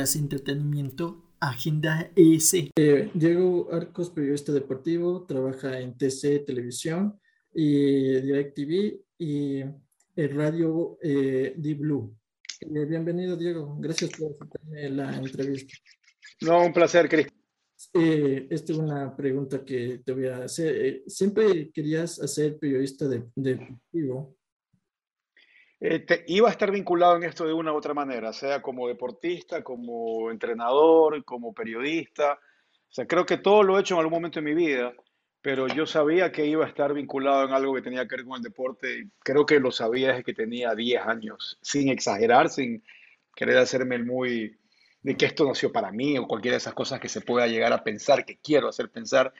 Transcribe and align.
entrevistas, 0.00 0.16
entretenimiento, 0.16 1.22
Agenda 1.40 2.10
ES. 2.16 2.54
Eh, 2.76 3.10
Diego 3.14 3.68
Arcos, 3.72 4.10
periodista 4.10 4.52
deportivo, 4.52 5.26
trabaja 5.26 5.78
en 5.80 5.96
TC 5.96 6.44
Televisión 6.46 7.18
y 7.54 8.20
DirecTV 8.20 9.00
y 9.18 9.60
el 10.16 10.34
radio 10.34 10.98
eh, 11.02 11.54
D-Blue. 11.56 12.14
Eh, 12.60 12.84
bienvenido, 12.86 13.36
Diego. 13.36 13.76
Gracias 13.78 14.10
por 14.18 14.32
aceptarme 14.32 14.90
la 14.90 15.16
entrevista. 15.16 15.74
No, 16.42 16.64
un 16.64 16.72
placer, 16.72 17.08
Cristian. 17.08 17.38
Eh, 17.94 18.46
esta 18.50 18.72
es 18.72 18.78
una 18.78 19.16
pregunta 19.16 19.64
que 19.64 20.00
te 20.04 20.12
voy 20.12 20.26
a 20.26 20.44
hacer. 20.44 20.76
Eh, 20.76 21.02
¿Siempre 21.06 21.70
querías 21.72 22.20
hacer 22.20 22.58
periodista 22.58 23.06
deportivo? 23.34 24.36
Eh, 25.80 26.04
iba 26.26 26.48
a 26.48 26.52
estar 26.52 26.70
vinculado 26.70 27.16
en 27.16 27.24
esto 27.24 27.46
de 27.46 27.54
una 27.54 27.72
u 27.72 27.76
otra 27.76 27.94
manera, 27.94 28.32
sea 28.32 28.60
como 28.60 28.86
deportista, 28.86 29.64
como 29.64 30.30
entrenador, 30.30 31.24
como 31.24 31.54
periodista. 31.54 32.34
O 32.34 32.92
sea, 32.92 33.06
creo 33.06 33.24
que 33.24 33.38
todo 33.38 33.62
lo 33.62 33.78
he 33.78 33.80
hecho 33.80 33.94
en 33.94 34.00
algún 34.00 34.14
momento 34.14 34.40
de 34.40 34.44
mi 34.44 34.54
vida, 34.54 34.92
pero 35.40 35.68
yo 35.68 35.86
sabía 35.86 36.30
que 36.32 36.44
iba 36.44 36.66
a 36.66 36.68
estar 36.68 36.92
vinculado 36.92 37.44
en 37.46 37.54
algo 37.54 37.74
que 37.74 37.82
tenía 37.82 38.06
que 38.06 38.16
ver 38.16 38.24
con 38.26 38.36
el 38.36 38.42
deporte. 38.42 39.08
Creo 39.20 39.46
que 39.46 39.58
lo 39.58 39.72
sabía 39.72 40.08
desde 40.08 40.24
que 40.24 40.34
tenía 40.34 40.74
10 40.74 41.06
años, 41.06 41.58
sin 41.62 41.88
exagerar, 41.88 42.50
sin 42.50 42.84
querer 43.34 43.56
hacerme 43.56 43.96
el 43.96 44.04
muy 44.04 44.58
de 45.02 45.16
que 45.16 45.24
esto 45.24 45.46
nació 45.46 45.72
para 45.72 45.90
mí 45.92 46.18
o 46.18 46.26
cualquiera 46.26 46.56
de 46.56 46.58
esas 46.58 46.74
cosas 46.74 47.00
que 47.00 47.08
se 47.08 47.22
pueda 47.22 47.46
llegar 47.46 47.72
a 47.72 47.82
pensar, 47.82 48.26
que 48.26 48.38
quiero 48.38 48.68
hacer 48.68 48.90
pensar. 48.90 49.32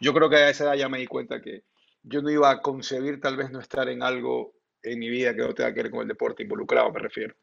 Yo 0.00 0.14
creo 0.14 0.30
que 0.30 0.36
a 0.36 0.48
esa 0.48 0.64
edad 0.64 0.74
ya 0.74 0.88
me 0.88 0.98
di 0.98 1.06
cuenta 1.06 1.42
que 1.42 1.64
yo 2.02 2.22
no 2.22 2.30
iba 2.30 2.50
a 2.50 2.62
concebir 2.62 3.20
tal 3.20 3.36
vez 3.36 3.50
no 3.50 3.60
estar 3.60 3.90
en 3.90 4.02
algo 4.02 4.54
en 4.82 4.98
mi 4.98 5.08
vida 5.08 5.34
que 5.34 5.42
no 5.42 5.54
tenga 5.54 5.72
que 5.72 5.82
ver 5.82 5.90
con 5.90 6.02
el 6.02 6.08
deporte 6.08 6.42
involucrado, 6.42 6.92
me 6.92 7.00
refiero. 7.00 7.34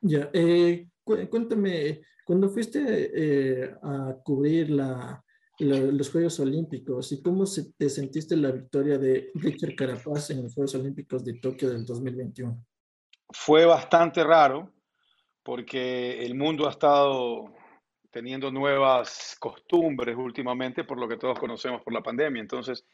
Ya, 0.00 0.30
eh, 0.32 0.88
cuéntame, 1.02 2.02
cuando 2.24 2.48
fuiste 2.50 3.10
eh, 3.14 3.74
a 3.82 4.16
cubrir 4.22 4.70
la, 4.70 5.22
los 5.58 6.10
Juegos 6.10 6.38
Olímpicos 6.40 7.12
y 7.12 7.22
cómo 7.22 7.46
se, 7.46 7.72
te 7.72 7.88
sentiste 7.88 8.36
la 8.36 8.50
victoria 8.50 8.98
de 8.98 9.30
Richard 9.34 9.74
Carapaz 9.74 10.30
en 10.30 10.42
los 10.42 10.54
Juegos 10.54 10.74
Olímpicos 10.74 11.24
de 11.24 11.34
Tokio 11.34 11.70
del 11.70 11.86
2021? 11.86 12.64
Fue 13.30 13.64
bastante 13.64 14.22
raro 14.22 14.72
porque 15.42 16.24
el 16.24 16.34
mundo 16.34 16.66
ha 16.66 16.70
estado 16.70 17.54
teniendo 18.10 18.50
nuevas 18.50 19.36
costumbres 19.38 20.16
últimamente 20.16 20.84
por 20.84 20.98
lo 20.98 21.08
que 21.08 21.16
todos 21.16 21.38
conocemos 21.38 21.82
por 21.82 21.92
la 21.92 22.02
pandemia. 22.02 22.40
Entonces, 22.40 22.84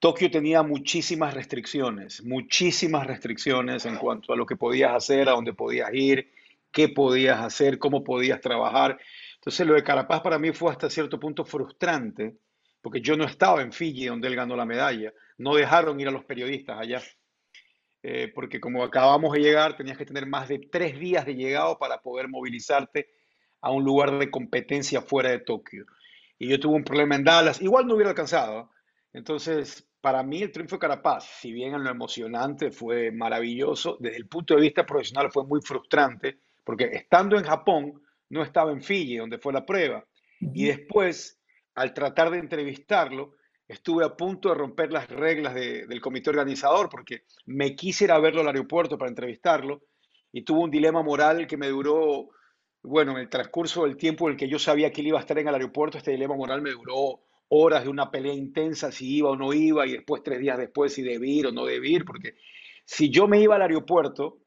Tokio 0.00 0.30
tenía 0.30 0.62
muchísimas 0.62 1.34
restricciones, 1.34 2.24
muchísimas 2.24 3.06
restricciones 3.06 3.84
en 3.84 3.96
cuanto 3.96 4.32
a 4.32 4.36
lo 4.36 4.46
que 4.46 4.54
podías 4.54 4.94
hacer, 4.94 5.28
a 5.28 5.32
dónde 5.32 5.54
podías 5.54 5.92
ir, 5.92 6.32
qué 6.70 6.88
podías 6.88 7.40
hacer, 7.40 7.78
cómo 7.78 8.04
podías 8.04 8.40
trabajar. 8.40 8.98
Entonces, 9.34 9.66
lo 9.66 9.74
de 9.74 9.82
Carapaz 9.82 10.20
para 10.20 10.38
mí 10.38 10.52
fue 10.52 10.70
hasta 10.70 10.88
cierto 10.88 11.18
punto 11.18 11.44
frustrante, 11.44 12.36
porque 12.80 13.00
yo 13.00 13.16
no 13.16 13.24
estaba 13.24 13.60
en 13.60 13.72
Fiji 13.72 14.06
donde 14.06 14.28
él 14.28 14.36
ganó 14.36 14.54
la 14.54 14.64
medalla. 14.64 15.12
No 15.36 15.56
dejaron 15.56 15.98
ir 15.98 16.06
a 16.06 16.12
los 16.12 16.24
periodistas 16.24 16.78
allá. 16.78 17.02
Eh, 18.04 18.30
porque 18.32 18.60
como 18.60 18.84
acabamos 18.84 19.32
de 19.32 19.40
llegar, 19.40 19.76
tenías 19.76 19.98
que 19.98 20.06
tener 20.06 20.26
más 20.26 20.48
de 20.48 20.60
tres 20.60 20.98
días 21.00 21.26
de 21.26 21.34
llegado 21.34 21.76
para 21.76 22.00
poder 22.00 22.28
movilizarte 22.28 23.08
a 23.60 23.72
un 23.72 23.82
lugar 23.82 24.16
de 24.16 24.30
competencia 24.30 25.02
fuera 25.02 25.30
de 25.30 25.40
Tokio. 25.40 25.86
Y 26.38 26.46
yo 26.46 26.60
tuve 26.60 26.76
un 26.76 26.84
problema 26.84 27.16
en 27.16 27.24
Dallas, 27.24 27.60
igual 27.60 27.88
no 27.88 27.94
hubiera 27.94 28.10
alcanzado. 28.10 28.70
Entonces, 29.12 29.88
para 30.00 30.22
mí 30.22 30.42
el 30.42 30.52
triunfo 30.52 30.76
de 30.76 30.80
Carapaz, 30.80 31.24
si 31.40 31.52
bien 31.52 31.74
en 31.74 31.84
lo 31.84 31.90
emocionante 31.90 32.70
fue 32.70 33.10
maravilloso, 33.10 33.96
desde 34.00 34.16
el 34.16 34.28
punto 34.28 34.54
de 34.54 34.60
vista 34.60 34.86
profesional 34.86 35.30
fue 35.30 35.44
muy 35.44 35.60
frustrante, 35.60 36.38
porque 36.64 36.84
estando 36.92 37.36
en 37.36 37.44
Japón, 37.44 38.02
no 38.30 38.42
estaba 38.42 38.72
en 38.72 38.82
Fiji, 38.82 39.16
donde 39.16 39.38
fue 39.38 39.52
la 39.52 39.64
prueba. 39.64 40.04
Y 40.40 40.66
después, 40.66 41.40
al 41.74 41.94
tratar 41.94 42.30
de 42.30 42.38
entrevistarlo, 42.38 43.36
estuve 43.66 44.04
a 44.04 44.16
punto 44.16 44.48
de 44.48 44.54
romper 44.54 44.92
las 44.92 45.08
reglas 45.08 45.54
del 45.54 46.00
comité 46.00 46.30
organizador 46.30 46.88
porque 46.88 47.24
me 47.46 47.76
quise 47.76 48.04
ir 48.04 48.12
a 48.12 48.18
verlo 48.18 48.40
al 48.40 48.46
aeropuerto 48.48 48.96
para 48.96 49.10
entrevistarlo 49.10 49.82
y 50.32 50.42
tuve 50.42 50.60
un 50.60 50.70
dilema 50.70 51.02
moral 51.02 51.46
que 51.46 51.56
me 51.56 51.68
duró, 51.68 52.30
bueno, 52.82 53.12
en 53.12 53.18
el 53.18 53.28
transcurso 53.28 53.84
del 53.84 53.96
tiempo 53.96 54.26
en 54.26 54.32
el 54.32 54.38
que 54.38 54.48
yo 54.48 54.58
sabía 54.58 54.90
que 54.90 55.02
él 55.02 55.08
iba 55.08 55.18
a 55.18 55.20
estar 55.20 55.38
en 55.38 55.48
el 55.48 55.54
aeropuerto, 55.54 55.98
este 55.98 56.12
dilema 56.12 56.34
moral 56.34 56.62
me 56.62 56.70
duró 56.70 57.20
horas 57.48 57.84
de 57.84 57.90
una 57.90 58.10
pelea 58.10 58.34
intensa, 58.34 58.92
si 58.92 59.16
iba 59.16 59.30
o 59.30 59.36
no 59.36 59.52
iba, 59.52 59.86
y 59.86 59.92
después 59.92 60.22
tres 60.22 60.38
días 60.40 60.58
después 60.58 60.92
si 60.92 61.02
debía 61.02 61.40
ir 61.40 61.46
o 61.46 61.52
no 61.52 61.64
debía 61.64 61.96
ir, 61.96 62.04
porque 62.04 62.34
si 62.84 63.10
yo 63.10 63.26
me 63.28 63.40
iba 63.40 63.56
al 63.56 63.62
aeropuerto, 63.62 64.40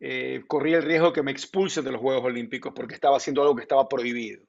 eh, 0.00 0.44
corría 0.46 0.76
el 0.76 0.84
riesgo 0.84 1.08
de 1.08 1.12
que 1.14 1.22
me 1.22 1.32
expulsen 1.32 1.84
de 1.84 1.92
los 1.92 2.00
Juegos 2.00 2.24
Olímpicos 2.24 2.72
porque 2.74 2.94
estaba 2.94 3.16
haciendo 3.16 3.42
algo 3.42 3.56
que 3.56 3.62
estaba 3.62 3.88
prohibido. 3.88 4.42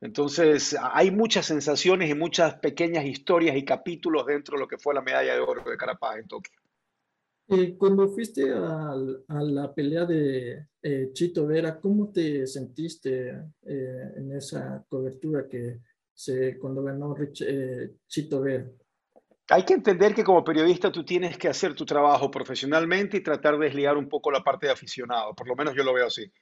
Entonces, 0.00 0.76
hay 0.92 1.10
muchas 1.10 1.46
sensaciones 1.46 2.10
y 2.10 2.14
muchas 2.14 2.56
pequeñas 2.56 3.06
historias 3.06 3.56
y 3.56 3.64
capítulos 3.64 4.26
dentro 4.26 4.56
de 4.56 4.60
lo 4.60 4.68
que 4.68 4.76
fue 4.76 4.92
la 4.92 5.00
medalla 5.00 5.32
de 5.32 5.40
oro 5.40 5.64
de 5.64 5.76
Carapaz 5.78 6.18
en 6.18 6.28
Tokio. 6.28 6.54
Eh, 7.48 7.76
cuando 7.78 8.08
fuiste 8.08 8.52
a, 8.52 8.94
la 9.28 9.72
pelea 9.72 10.04
de 10.04 10.66
eh, 10.82 11.10
Chito 11.14 11.46
Vera, 11.46 11.80
¿cómo 11.80 12.10
te 12.10 12.46
sentiste 12.46 13.30
en 13.62 14.32
esa 14.32 14.84
cobertura 14.86 15.48
que 15.48 15.78
cuando 16.60 16.82
ganó 16.82 17.14
Chito 18.08 18.40
Vera? 18.40 18.66
Hay 19.48 19.64
que 19.64 19.74
entender 19.74 20.14
que 20.14 20.24
como 20.24 20.42
periodista 20.42 20.90
tú 20.90 21.04
tienes 21.04 21.38
que 21.38 21.48
hacer 21.48 21.74
tu 21.74 21.84
trabajo 21.86 22.30
profesionalmente 22.30 23.18
y 23.18 23.22
tratar 23.22 23.58
de 23.58 23.66
desligar 23.66 23.96
un 23.96 24.08
poco 24.08 24.30
la 24.30 24.42
parte 24.42 24.66
de 24.66 24.72
aficionado, 24.72 25.34
por 25.34 25.46
lo 25.46 25.54
menos 25.54 25.74
yo 25.74 25.84
lo 25.84 25.94
veo 25.94 26.06
así. 26.06 26.32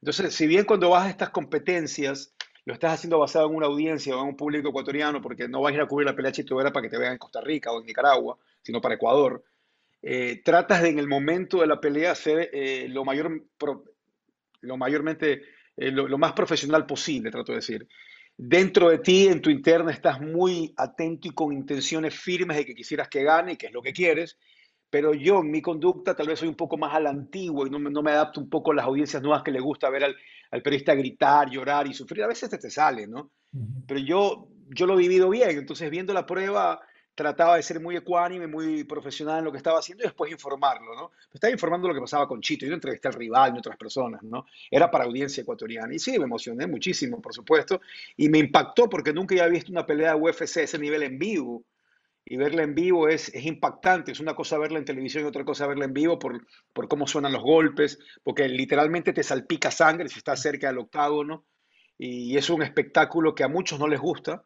Entonces, 0.00 0.34
si 0.34 0.46
bien 0.46 0.64
cuando 0.64 0.90
vas 0.90 1.06
a 1.06 1.10
estas 1.10 1.30
competencias, 1.30 2.32
lo 2.64 2.72
estás 2.72 2.92
haciendo 2.92 3.18
basado 3.18 3.48
en 3.48 3.56
una 3.56 3.66
audiencia 3.66 4.16
o 4.16 4.22
en 4.22 4.28
un 4.28 4.36
público 4.36 4.68
ecuatoriano, 4.68 5.20
porque 5.20 5.48
no 5.48 5.60
vas 5.60 5.72
a 5.72 5.76
ir 5.76 5.80
a 5.80 5.86
cubrir 5.86 6.06
la 6.06 6.14
pelea 6.14 6.32
Chito 6.32 6.56
Vera 6.56 6.72
para 6.72 6.82
que 6.82 6.90
te 6.90 6.98
vean 6.98 7.12
en 7.12 7.18
Costa 7.18 7.40
Rica 7.40 7.72
o 7.72 7.80
en 7.80 7.86
Nicaragua, 7.86 8.38
sino 8.62 8.80
para 8.80 8.94
Ecuador. 8.94 9.42
Eh, 10.02 10.42
tratas 10.44 10.82
de 10.82 10.90
en 10.90 10.98
el 10.98 11.08
momento 11.08 11.60
de 11.60 11.66
la 11.66 11.80
pelea 11.80 12.14
ser 12.14 12.50
eh, 12.52 12.86
lo, 12.88 13.04
mayor, 13.04 13.42
lo 14.60 14.76
mayormente, 14.76 15.42
eh, 15.76 15.90
lo, 15.90 16.18
más 16.18 16.32
profesional 16.34 16.86
posible, 16.86 17.30
trato 17.30 17.52
de 17.52 17.56
decir. 17.56 17.88
Dentro 18.40 18.88
de 18.88 18.98
ti, 18.98 19.26
en 19.26 19.42
tu 19.42 19.50
interna, 19.50 19.90
estás 19.90 20.20
muy 20.20 20.72
atento 20.76 21.26
y 21.26 21.32
con 21.32 21.52
intenciones 21.52 22.14
firmes 22.14 22.56
de 22.56 22.64
que 22.64 22.74
quisieras 22.74 23.08
que 23.08 23.24
gane, 23.24 23.58
que 23.58 23.66
es 23.66 23.72
lo 23.72 23.82
que 23.82 23.92
quieres, 23.92 24.38
pero 24.88 25.12
yo 25.12 25.40
en 25.40 25.50
mi 25.50 25.60
conducta 25.60 26.14
tal 26.14 26.28
vez 26.28 26.38
soy 26.38 26.48
un 26.48 26.54
poco 26.54 26.78
más 26.78 26.94
al 26.94 27.08
antiguo 27.08 27.66
y 27.66 27.70
no 27.70 27.80
me, 27.80 27.90
no 27.90 28.00
me 28.00 28.12
adapto 28.12 28.40
un 28.40 28.48
poco 28.48 28.70
a 28.70 28.76
las 28.76 28.86
audiencias 28.86 29.20
nuevas 29.22 29.42
que 29.42 29.50
le 29.50 29.58
gusta 29.58 29.90
ver 29.90 30.04
al, 30.04 30.16
al 30.52 30.62
periodista 30.62 30.94
gritar, 30.94 31.50
llorar 31.50 31.88
y 31.88 31.94
sufrir. 31.94 32.22
A 32.22 32.28
veces 32.28 32.48
te, 32.48 32.58
te 32.58 32.70
sale, 32.70 33.08
¿no? 33.08 33.32
Pero 33.88 33.98
yo, 33.98 34.48
yo 34.68 34.86
lo 34.86 34.94
he 34.94 34.98
vivido 34.98 35.28
bien, 35.30 35.50
entonces 35.50 35.90
viendo 35.90 36.14
la 36.14 36.24
prueba 36.24 36.80
trataba 37.18 37.56
de 37.56 37.64
ser 37.64 37.80
muy 37.80 37.96
ecuánime, 37.96 38.46
muy 38.46 38.84
profesional 38.84 39.40
en 39.40 39.46
lo 39.46 39.50
que 39.50 39.56
estaba 39.56 39.80
haciendo 39.80 40.04
y 40.04 40.06
después 40.06 40.30
informarlo, 40.30 40.94
¿no? 40.94 41.10
Estaba 41.34 41.50
informando 41.50 41.88
lo 41.88 41.94
que 41.94 42.00
pasaba 42.00 42.28
con 42.28 42.40
Chito, 42.40 42.64
y 42.64 42.68
no 42.68 42.76
entrevisté 42.76 43.08
al 43.08 43.14
rival 43.14 43.52
ni 43.52 43.58
otras 43.58 43.76
personas, 43.76 44.22
¿no? 44.22 44.46
Era 44.70 44.88
para 44.88 45.02
audiencia 45.02 45.40
ecuatoriana. 45.40 45.92
Y 45.92 45.98
sí, 45.98 46.16
me 46.16 46.26
emocioné 46.26 46.68
muchísimo, 46.68 47.20
por 47.20 47.34
supuesto, 47.34 47.80
y 48.16 48.28
me 48.28 48.38
impactó 48.38 48.88
porque 48.88 49.12
nunca 49.12 49.34
había 49.34 49.48
visto 49.48 49.72
una 49.72 49.84
pelea 49.84 50.14
de 50.14 50.20
UFC 50.20 50.58
a 50.58 50.62
ese 50.62 50.78
nivel 50.78 51.02
en 51.02 51.18
vivo 51.18 51.64
y 52.24 52.36
verla 52.36 52.62
en 52.62 52.76
vivo 52.76 53.08
es, 53.08 53.34
es, 53.34 53.44
impactante. 53.46 54.12
Es 54.12 54.20
una 54.20 54.36
cosa 54.36 54.56
verla 54.56 54.78
en 54.78 54.84
televisión 54.84 55.24
y 55.24 55.26
otra 55.26 55.44
cosa 55.44 55.66
verla 55.66 55.86
en 55.86 55.94
vivo 55.94 56.20
por, 56.20 56.46
por 56.72 56.86
cómo 56.86 57.08
suenan 57.08 57.32
los 57.32 57.42
golpes, 57.42 57.98
porque 58.22 58.46
literalmente 58.46 59.12
te 59.12 59.24
salpica 59.24 59.72
sangre 59.72 60.08
si 60.08 60.18
estás 60.18 60.40
cerca 60.40 60.68
del 60.68 60.78
octágono. 60.78 61.44
Y 61.98 62.36
es 62.36 62.48
un 62.48 62.62
espectáculo 62.62 63.34
que 63.34 63.42
a 63.42 63.48
muchos 63.48 63.80
no 63.80 63.88
les 63.88 63.98
gusta, 63.98 64.44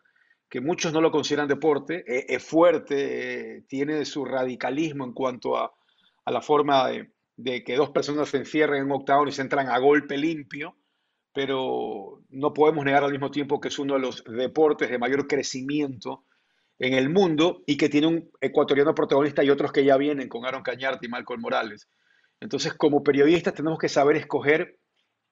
que 0.52 0.60
muchos 0.60 0.92
no 0.92 1.00
lo 1.00 1.10
consideran 1.10 1.48
deporte. 1.48 2.04
E, 2.06 2.26
es, 2.28 2.44
fuerte, 2.44 3.56
eh, 3.56 3.62
tiene 3.66 4.04
su 4.04 4.22
radicalismo 4.26 5.02
en 5.02 5.14
cuanto 5.14 5.56
a, 5.56 5.72
a 6.26 6.30
la 6.30 6.42
forma 6.42 6.88
de, 6.88 7.10
de, 7.36 7.64
que 7.64 7.74
dos 7.74 7.88
personas 7.88 8.28
se 8.28 8.36
encierren 8.36 8.80
en 8.80 8.84
un 8.84 9.00
octágono 9.00 9.30
y 9.30 9.32
se 9.32 9.40
entran 9.40 9.70
a 9.70 9.78
golpe 9.78 10.18
limpio. 10.18 10.76
Pero 11.32 12.20
no 12.28 12.52
podemos 12.52 12.84
negar 12.84 13.02
al 13.02 13.12
mismo 13.12 13.30
tiempo 13.30 13.62
que 13.62 13.68
es 13.68 13.78
uno 13.78 13.94
de 13.94 14.00
los 14.00 14.24
deportes 14.24 14.90
de 14.90 14.98
mayor 14.98 15.26
crecimiento 15.26 16.26
en 16.78 16.92
el 16.92 17.08
mundo 17.08 17.62
y 17.66 17.78
que 17.78 17.88
tiene 17.88 18.08
un 18.08 18.30
ecuatoriano 18.38 18.94
protagonista 18.94 19.42
y 19.42 19.48
otros 19.48 19.72
que 19.72 19.86
ya 19.86 19.96
vienen 19.96 20.28
con 20.28 20.44
Aaron 20.44 20.62
Cañarte 20.62 21.06
y 21.06 21.08
Malcolm 21.08 21.40
Morales. 21.40 21.88
Entonces, 22.40 22.74
como 22.74 23.02
periodistas 23.02 23.54
tenemos 23.54 23.78
que 23.78 23.88
saber 23.88 24.16
escoger 24.16 24.78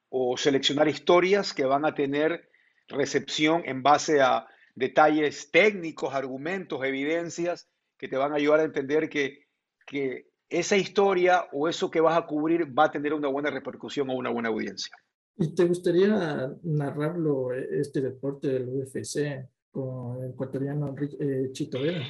o 0.09 0.39
seleccionar 0.39 0.89
historias 0.89 1.53
que 1.53 1.67
van 1.67 1.85
a 1.85 1.95
tener 1.95 2.49
recepción 2.89 3.63
en 3.67 3.83
base 3.83 4.23
a 4.23 4.47
detalles 4.81 5.51
técnicos, 5.51 6.15
argumentos, 6.15 6.83
evidencias 6.85 7.69
que 7.99 8.09
te 8.09 8.17
van 8.17 8.33
a 8.33 8.37
ayudar 8.37 8.61
a 8.61 8.65
entender 8.65 9.11
que, 9.11 9.45
que 9.87 10.31
esa 10.49 10.77
historia 10.77 11.45
o 11.53 11.69
eso 11.69 11.91
que 11.91 12.01
vas 12.01 12.17
a 12.17 12.27
cubrir 12.27 12.77
va 12.77 12.85
a 12.85 12.91
tener 12.91 13.13
una 13.13 13.29
buena 13.29 13.51
repercusión 13.51 14.09
o 14.09 14.15
una 14.15 14.31
buena 14.31 14.49
audiencia. 14.49 14.97
¿Y 15.37 15.55
te 15.55 15.67
gustaría 15.67 16.51
narrarlo, 16.63 17.53
este 17.53 18.01
deporte 18.01 18.49
del 18.49 18.69
UFC, 18.71 19.49
con 19.71 20.23
el 20.23 20.31
ecuatoriano 20.31 20.95
eh, 20.99 21.51
Chito 21.53 21.81
Vera. 21.81 22.05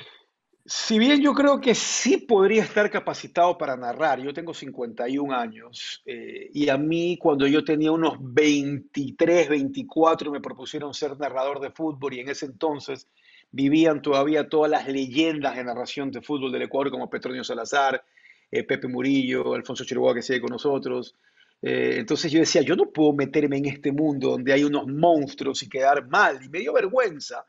Si 0.66 0.98
bien 0.98 1.22
yo 1.22 1.32
creo 1.32 1.60
que 1.60 1.74
sí 1.74 2.18
podría 2.18 2.62
estar 2.62 2.90
capacitado 2.90 3.56
para 3.56 3.76
narrar, 3.76 4.20
yo 4.20 4.32
tengo 4.32 4.52
51 4.52 5.34
años 5.34 6.02
eh, 6.04 6.50
y 6.52 6.68
a 6.68 6.76
mí 6.76 7.16
cuando 7.18 7.46
yo 7.46 7.64
tenía 7.64 7.90
unos 7.90 8.18
23, 8.20 9.48
24 9.48 10.30
me 10.30 10.40
propusieron 10.40 10.92
ser 10.92 11.18
narrador 11.18 11.60
de 11.60 11.70
fútbol 11.70 12.14
y 12.14 12.20
en 12.20 12.28
ese 12.28 12.46
entonces 12.46 13.08
vivían 13.50 14.02
todavía 14.02 14.48
todas 14.48 14.70
las 14.70 14.86
leyendas 14.86 15.56
de 15.56 15.64
narración 15.64 16.10
de 16.10 16.20
fútbol 16.20 16.52
del 16.52 16.62
Ecuador 16.62 16.90
como 16.90 17.08
Petronio 17.08 17.42
Salazar, 17.42 18.04
eh, 18.50 18.62
Pepe 18.62 18.86
Murillo, 18.86 19.54
Alfonso 19.54 19.84
Chiroboa 19.84 20.14
que 20.14 20.22
sigue 20.22 20.42
con 20.42 20.50
nosotros. 20.50 21.16
Eh, 21.62 21.96
entonces 21.98 22.30
yo 22.30 22.40
decía, 22.40 22.62
yo 22.62 22.76
no 22.76 22.90
puedo 22.90 23.12
meterme 23.14 23.56
en 23.56 23.66
este 23.66 23.92
mundo 23.92 24.30
donde 24.30 24.52
hay 24.52 24.64
unos 24.64 24.86
monstruos 24.86 25.62
y 25.62 25.68
quedar 25.68 26.06
mal 26.06 26.38
y 26.44 26.48
me 26.50 26.58
dio 26.60 26.74
vergüenza 26.74 27.44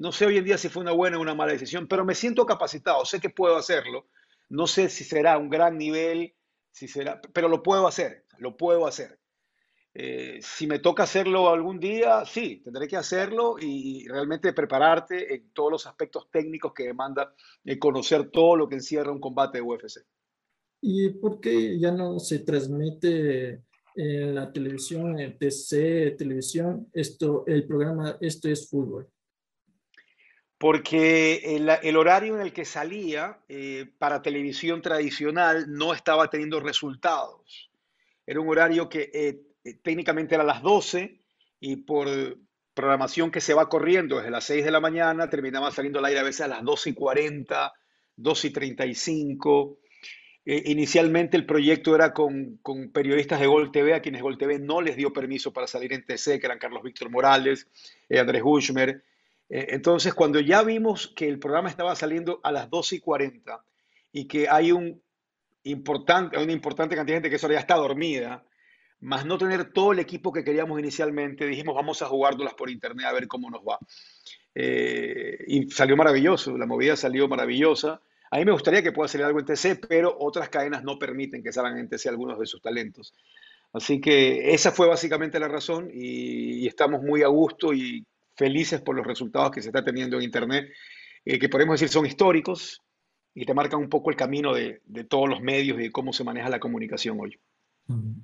no 0.00 0.12
sé 0.12 0.26
hoy 0.26 0.38
en 0.38 0.44
día 0.44 0.58
si 0.58 0.68
fue 0.68 0.82
una 0.82 0.92
buena 0.92 1.18
o 1.18 1.20
una 1.20 1.34
mala 1.34 1.52
decisión, 1.52 1.86
pero 1.86 2.04
me 2.04 2.14
siento 2.14 2.46
capacitado, 2.46 3.04
sé 3.04 3.20
que 3.20 3.30
puedo 3.30 3.56
hacerlo. 3.56 4.08
No 4.48 4.66
sé 4.66 4.88
si 4.88 5.04
será 5.04 5.38
un 5.38 5.50
gran 5.50 5.76
nivel, 5.78 6.34
si 6.70 6.88
será, 6.88 7.20
pero 7.32 7.48
lo 7.48 7.62
puedo 7.62 7.86
hacer, 7.86 8.24
lo 8.38 8.56
puedo 8.56 8.86
hacer. 8.86 9.20
Eh, 9.92 10.38
si 10.40 10.66
me 10.66 10.78
toca 10.78 11.02
hacerlo 11.02 11.48
algún 11.50 11.80
día, 11.80 12.24
sí, 12.24 12.62
tendré 12.64 12.88
que 12.88 12.96
hacerlo 12.96 13.56
y, 13.60 14.06
realmente 14.08 14.52
prepararte 14.52 15.34
en 15.34 15.52
todos 15.52 15.72
los 15.72 15.86
aspectos 15.86 16.30
técnicos 16.30 16.72
que 16.72 16.84
demanda 16.84 17.34
eh, 17.64 17.78
conocer 17.78 18.30
todo 18.30 18.56
lo 18.56 18.68
que 18.68 18.76
encierra 18.76 19.12
un 19.12 19.20
combate 19.20 19.58
de 19.58 19.62
UFC. 19.62 20.00
¿Y 20.80 21.10
por 21.10 21.40
qué 21.40 21.78
ya 21.78 21.90
no 21.90 22.18
se 22.18 22.38
transmite 22.38 23.64
en 23.96 24.34
la 24.34 24.50
televisión, 24.50 25.18
en 25.18 25.36
TC, 25.36 26.16
televisión, 26.16 26.88
esto, 26.92 27.44
el 27.46 27.66
programa 27.66 28.16
Esto 28.20 28.48
es 28.48 28.70
Fútbol? 28.70 29.10
Porque 30.60 31.56
el, 31.82 31.96
horario 31.96 32.34
en 32.34 32.42
el 32.42 32.52
que 32.52 32.66
salía 32.66 33.38
eh, 33.48 33.86
para 33.96 34.20
televisión 34.20 34.82
tradicional 34.82 35.72
no 35.72 35.94
estaba 35.94 36.28
teniendo 36.28 36.60
resultados. 36.60 37.70
Era 38.26 38.40
un 38.40 38.48
horario 38.50 38.90
que 38.90 39.10
eh, 39.14 39.40
eh, 39.64 39.74
técnicamente 39.82 40.34
era 40.34 40.44
a 40.44 40.46
las 40.46 40.60
12 40.60 41.18
y 41.60 41.76
por 41.76 42.08
programación 42.74 43.30
que 43.30 43.40
se 43.40 43.54
va 43.54 43.70
corriendo 43.70 44.18
desde 44.18 44.30
las 44.30 44.44
6 44.44 44.66
de 44.66 44.70
la 44.70 44.80
mañana 44.80 45.30
terminaba 45.30 45.70
saliendo 45.70 45.98
al 45.98 46.04
aire 46.04 46.20
a 46.20 46.24
veces 46.24 46.42
a 46.42 46.48
las 46.48 46.62
12 46.62 46.90
y 46.90 46.92
40, 46.92 47.72
12 48.16 48.46
y 48.46 48.50
35. 48.50 49.78
inicialmente 50.44 51.38
el 51.38 51.46
proyecto 51.46 51.94
era 51.94 52.12
con, 52.12 52.60
periodistas 52.92 53.40
de 53.40 53.46
Gol 53.46 53.72
TV, 53.72 53.94
a 53.94 54.02
quienes 54.02 54.20
Gol 54.20 54.36
TV 54.36 54.58
no 54.58 54.82
les 54.82 54.96
dio 54.96 55.10
permiso 55.10 55.54
para 55.54 55.66
salir 55.66 55.94
en 55.94 56.04
TC, 56.04 56.38
que 56.38 56.44
eran 56.44 56.58
Carlos 56.58 56.82
Víctor 56.82 57.08
Morales, 57.08 57.66
Andrés 58.10 58.42
Hushmer 58.44 58.90
eh, 58.90 59.02
entonces, 59.50 60.14
cuando 60.14 60.38
ya 60.38 60.62
vimos 60.62 61.12
que 61.16 61.28
el 61.28 61.40
programa 61.40 61.68
estaba 61.68 61.96
saliendo 61.96 62.40
a 62.44 62.52
las 62.52 62.70
12 62.70 62.96
y 62.96 63.00
40 63.00 63.64
y 64.12 64.26
que 64.26 64.48
hay 64.48 64.70
un 64.70 65.02
importante, 65.64 66.38
una 66.38 66.52
importante 66.52 66.94
cantidad 66.94 67.16
de 67.16 67.18
gente 67.18 67.30
que 67.30 67.36
eso 67.36 67.50
ya 67.50 67.58
está 67.58 67.74
dormida, 67.74 68.44
más 69.00 69.26
no 69.26 69.38
tener 69.38 69.72
todo 69.72 69.92
el 69.92 69.98
equipo 69.98 70.32
que 70.32 70.44
queríamos 70.44 70.78
inicialmente, 70.78 71.46
dijimos 71.46 71.74
vamos 71.74 72.00
a 72.02 72.06
jugárnoslas 72.06 72.54
por 72.54 72.70
internet 72.70 73.06
a 73.06 73.12
ver 73.12 73.26
cómo 73.26 73.50
nos 73.50 73.62
va. 73.62 73.78
Eh, 74.54 75.44
y 75.48 75.70
salió 75.70 75.96
maravilloso, 75.96 76.56
la 76.56 76.66
movida 76.66 76.94
salió 76.96 77.26
maravillosa. 77.26 78.00
A 78.30 78.38
mí 78.38 78.44
me 78.44 78.52
gustaría 78.52 78.82
que 78.82 78.92
pueda 78.92 79.08
salir 79.08 79.24
algo 79.24 79.40
en 79.40 79.46
TC, 79.46 79.80
pero 79.88 80.16
otras 80.20 80.48
cadenas 80.48 80.84
no 80.84 80.98
permiten 80.98 81.42
que 81.42 81.52
salgan 81.52 81.78
en 81.78 81.88
TC 81.88 82.06
algunos 82.06 82.38
de 82.38 82.46
sus 82.46 82.62
talentos. 82.62 83.12
Así 83.72 84.00
que 84.00 84.52
esa 84.52 84.70
fue 84.70 84.86
básicamente 84.86 85.40
la 85.40 85.48
razón 85.48 85.90
y, 85.92 86.62
y 86.62 86.66
estamos 86.66 87.02
muy 87.02 87.22
a 87.22 87.28
gusto 87.28 87.72
y 87.72 88.04
felices 88.40 88.80
por 88.80 88.96
los 88.96 89.06
resultados 89.06 89.50
que 89.50 89.60
se 89.60 89.68
está 89.68 89.84
teniendo 89.84 90.16
en 90.16 90.22
Internet, 90.22 90.70
eh, 91.26 91.38
que 91.38 91.50
podemos 91.50 91.74
decir 91.74 91.90
son 91.90 92.06
históricos 92.06 92.80
y 93.34 93.44
te 93.44 93.52
marcan 93.52 93.80
un 93.80 93.90
poco 93.90 94.08
el 94.08 94.16
camino 94.16 94.54
de, 94.54 94.80
de, 94.86 95.04
todos 95.04 95.28
los 95.28 95.42
medios 95.42 95.78
y 95.78 95.82
de 95.82 95.92
cómo 95.92 96.14
se 96.14 96.24
maneja 96.24 96.48
la 96.48 96.58
comunicación 96.58 97.20
hoy. 97.20 97.38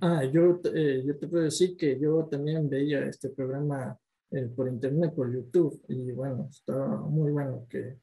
Ah, 0.00 0.24
yo, 0.24 0.60
eh, 0.74 1.02
yo 1.04 1.18
te 1.18 1.28
puedo 1.28 1.44
decir 1.44 1.76
que 1.76 1.98
yo 2.00 2.26
también 2.30 2.68
veía 2.70 3.04
este 3.04 3.28
programa 3.28 3.98
eh, 4.30 4.48
por 4.56 4.68
Internet, 4.68 5.12
por 5.14 5.30
YouTube, 5.32 5.82
y 5.88 6.12
bueno, 6.12 6.48
estaba 6.50 6.96
muy 6.96 7.30
bueno 7.30 7.66
que... 7.68 7.98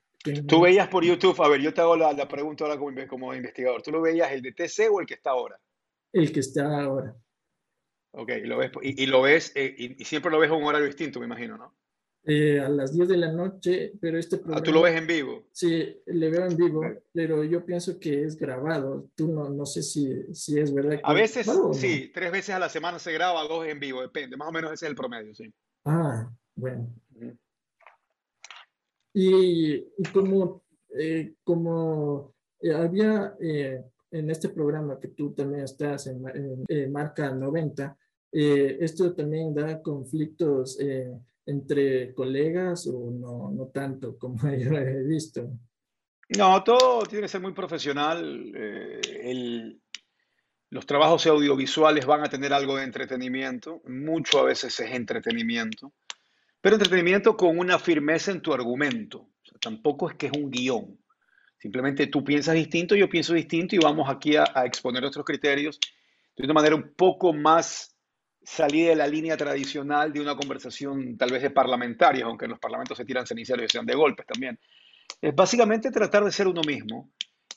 Tú 0.48 0.62
veías 0.62 0.88
por 0.88 1.04
YouTube, 1.04 1.42
a 1.42 1.50
ver, 1.50 1.62
yo 1.62 1.74
te 1.74 1.82
hago 1.82 1.98
la, 1.98 2.14
la 2.14 2.28
pregunta 2.28 2.64
ahora 2.64 2.78
como, 2.78 2.96
como, 3.08 3.34
investigador, 3.34 3.82
¿tú 3.82 3.92
lo 3.92 4.02
veías 4.02 4.32
el 4.32 4.42
de 4.42 4.54
TC 4.54 4.90
o 4.92 5.02
el 5.02 5.08
que 5.08 5.16
está 5.16 5.32
ahora? 5.32 5.60
El 6.14 6.32
que 6.32 6.40
está 6.42 6.84
ahora. 6.84 7.16
Ok, 8.12 8.30
y 8.44 8.46
lo 8.46 8.58
ves, 8.58 8.72
y, 8.84 9.04
y 9.04 9.06
lo 9.08 9.24
ves 9.24 9.52
y, 9.56 10.02
y, 10.02 10.06
siempre 10.06 10.32
lo 10.32 10.40
ves 10.40 10.52
a 10.52 10.54
un 10.54 10.64
horario 10.64 10.86
distinto, 10.86 11.20
me 11.20 11.26
imagino, 11.26 11.58
¿no? 11.58 11.76
Eh, 12.26 12.58
a 12.58 12.70
las 12.70 12.94
10 12.94 13.10
de 13.10 13.18
la 13.18 13.34
noche, 13.34 13.92
pero 14.00 14.18
este 14.18 14.38
programa... 14.38 14.62
Ah, 14.62 14.64
¿Tú 14.64 14.72
lo 14.72 14.82
ves 14.82 14.96
en 14.96 15.06
vivo? 15.06 15.44
Sí, 15.52 16.02
le 16.06 16.30
veo 16.30 16.46
en 16.46 16.56
vivo, 16.56 16.82
pero 17.12 17.44
yo 17.44 17.66
pienso 17.66 18.00
que 18.00 18.24
es 18.24 18.38
grabado. 18.38 19.10
Tú 19.14 19.28
no, 19.28 19.50
no 19.50 19.66
sé 19.66 19.84
si, 19.84 20.34
si 20.34 20.58
es 20.58 20.74
verdad. 20.74 20.92
Que 20.92 21.02
a 21.04 21.14
veces, 21.14 21.52
sí, 21.74 22.12
tres 22.14 22.32
veces 22.32 22.56
a 22.56 22.60
la 22.60 22.70
semana 22.70 22.98
se 22.98 23.12
graba, 23.12 23.44
dos 23.44 23.68
en 23.68 23.78
vivo, 23.78 24.02
depende. 24.02 24.38
Más 24.38 24.48
o 24.48 24.52
menos 24.54 24.72
ese 24.72 24.86
es 24.86 24.90
el 24.92 24.96
promedio, 24.96 25.36
sí. 25.36 25.54
Ah, 25.84 26.32
bueno. 26.56 26.96
Y, 29.14 29.74
y, 29.76 30.04
como, 30.14 30.64
eh, 30.98 31.34
como 31.44 32.34
eh, 32.62 32.72
había 32.72 33.36
en 33.38 34.30
este 34.30 34.48
programa 34.48 34.98
que 34.98 35.10
tú 35.10 35.34
también 35.34 35.66
estás 35.66 36.08
en, 36.08 36.24
en 36.70 36.92
Marca 36.92 37.32
90, 37.32 37.98
esto 38.32 39.14
también 39.14 39.54
da 39.54 39.82
conflictos 39.82 40.80
entre 41.46 42.14
colegas 42.14 42.88
o 42.88 43.12
no, 43.12 43.52
no 43.52 43.68
tanto 43.68 44.18
como 44.18 44.38
yo 44.58 44.72
he 44.78 45.04
visto? 45.04 45.50
No, 46.38 46.64
todo 46.64 47.04
tiene 47.04 47.24
que 47.24 47.28
ser 47.28 47.42
muy 47.42 47.54
profesional. 47.54 48.52
Eh, 48.56 49.02
el, 49.24 49.82
los 50.70 50.86
trabajos 50.86 51.26
audiovisuales 51.28 52.06
van 52.06 52.24
a 52.24 52.30
tener 52.30 52.54
algo 52.54 52.78
de 52.78 52.84
entretenimiento, 52.84 53.82
mucho 53.86 54.40
a 54.40 54.44
veces 54.44 54.80
es 54.80 54.92
entretenimiento, 54.92 55.94
pero 56.62 56.76
entretenimiento 56.76 57.38
con 57.38 57.60
una 57.60 57.78
firmeza 57.78 58.32
en 58.32 58.42
tu 58.42 58.54
argumento. 58.54 59.30
tampoco 59.60 60.10
es 60.10 60.16
que 60.16 60.28
es 60.28 60.32
un 60.34 60.50
guion. 60.50 60.98
Simplemente 61.60 62.08
tú 62.08 62.24
piensas 62.24 62.56
distinto, 62.56 62.96
yo 62.96 63.08
pienso 63.08 63.34
distinto 63.34 63.76
y 63.76 63.80
vamos 63.80 64.10
aquí 64.10 64.36
a, 64.36 64.46
a 64.54 64.66
exponer 64.66 65.02
nuestros 65.02 65.26
criterios 65.26 65.80
de 66.36 66.46
una 66.46 66.54
manera 66.54 66.76
un 66.76 66.94
poco 66.96 67.34
más 67.34 67.93
salí 68.44 68.84
de 68.84 68.96
la 68.96 69.08
línea 69.08 69.38
tradicional 69.38 70.12
de 70.12 70.22
una 70.22 70.36
conversación 70.36 71.18
tal 71.18 71.32
vez 71.32 71.42
de 71.42 71.50
parlamentarios, 71.50 72.26
aunque 72.26 72.46
en 72.46 72.52
los 72.52 72.60
parlamentos 72.60 72.98
se 72.98 73.06
tiran 73.06 73.26
ceniceros 73.26 73.66
y 73.66 73.70
sean 73.70 73.86
de 73.86 73.96
golpes 73.96 74.26
también. 74.26 74.60
Es 75.22 75.34
básicamente 75.34 75.92
tratar 75.92 76.24
de 76.24 76.32
ser 76.32 76.48
uno 76.48 76.62
mismo 76.66 77.12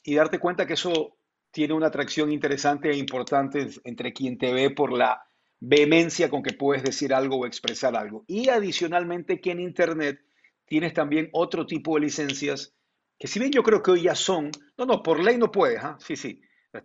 y 0.05 0.15
darte 0.15 0.39
cuenta 0.39 0.67
que 0.67 0.75
eso 0.75 1.17
tiene 1.51 1.75
una 1.75 1.89
atracción 1.89 2.31
interesante 2.31 2.91
e 2.91 2.97
importante 2.97 3.69
entre 3.85 4.13
quien 4.13 4.39
te 4.39 4.53
ve 4.53 4.71
por 4.71 4.93
la 4.93 5.25
vehemencia 5.59 6.29
con 6.29 6.43
que 6.43 6.53
puedes 6.53 6.83
decir 6.83 7.15
algo 7.15 7.37
o 7.37 7.47
expresar 7.47 7.97
algo. 7.97 8.25
Y 8.27 8.49
adicionalmente 8.49 9.41
que 9.41 9.53
en 9.53 9.61
Internet 9.61 10.21
tienes 10.67 10.93
también 10.93 11.29
otro 11.33 11.67
tipo 11.67 11.95
de 11.95 12.03
licencias 12.03 12.75
que 13.19 13.27
si 13.27 13.39
bien 13.39 13.51
yo 13.51 13.63
creo 13.63 13.83
que 13.83 13.93
hoy 13.93 14.03
ya 14.03 14.15
son, 14.15 14.51
no, 14.77 14.85
no, 14.85 15.03
por 15.03 15.23
ley 15.23 15.39
no 15.39 15.51
puedes, 15.51 15.83
¿ah? 15.83 15.97
sí, 15.99 16.17
sí, 16.17 16.43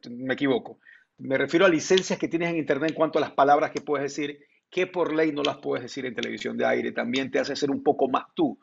me 0.09 0.33
equivoco, 0.33 0.79
me 1.21 1.37
refiero 1.37 1.65
a 1.65 1.69
licencias 1.69 2.17
que 2.17 2.27
tienes 2.27 2.49
en 2.49 2.57
Internet 2.57 2.89
en 2.89 2.95
cuanto 2.95 3.19
a 3.19 3.21
las 3.21 3.31
palabras 3.31 3.71
que 3.71 3.81
puedes 3.81 4.03
decir, 4.03 4.39
que 4.69 4.87
por 4.87 5.13
ley 5.13 5.31
no 5.31 5.43
las 5.43 5.57
puedes 5.57 5.83
decir 5.83 6.05
en 6.05 6.15
televisión 6.15 6.57
de 6.57 6.65
aire. 6.65 6.91
También 6.91 7.29
te 7.29 7.39
hace 7.39 7.55
ser 7.55 7.69
un 7.69 7.83
poco 7.83 8.07
más 8.09 8.25
tú. 8.33 8.59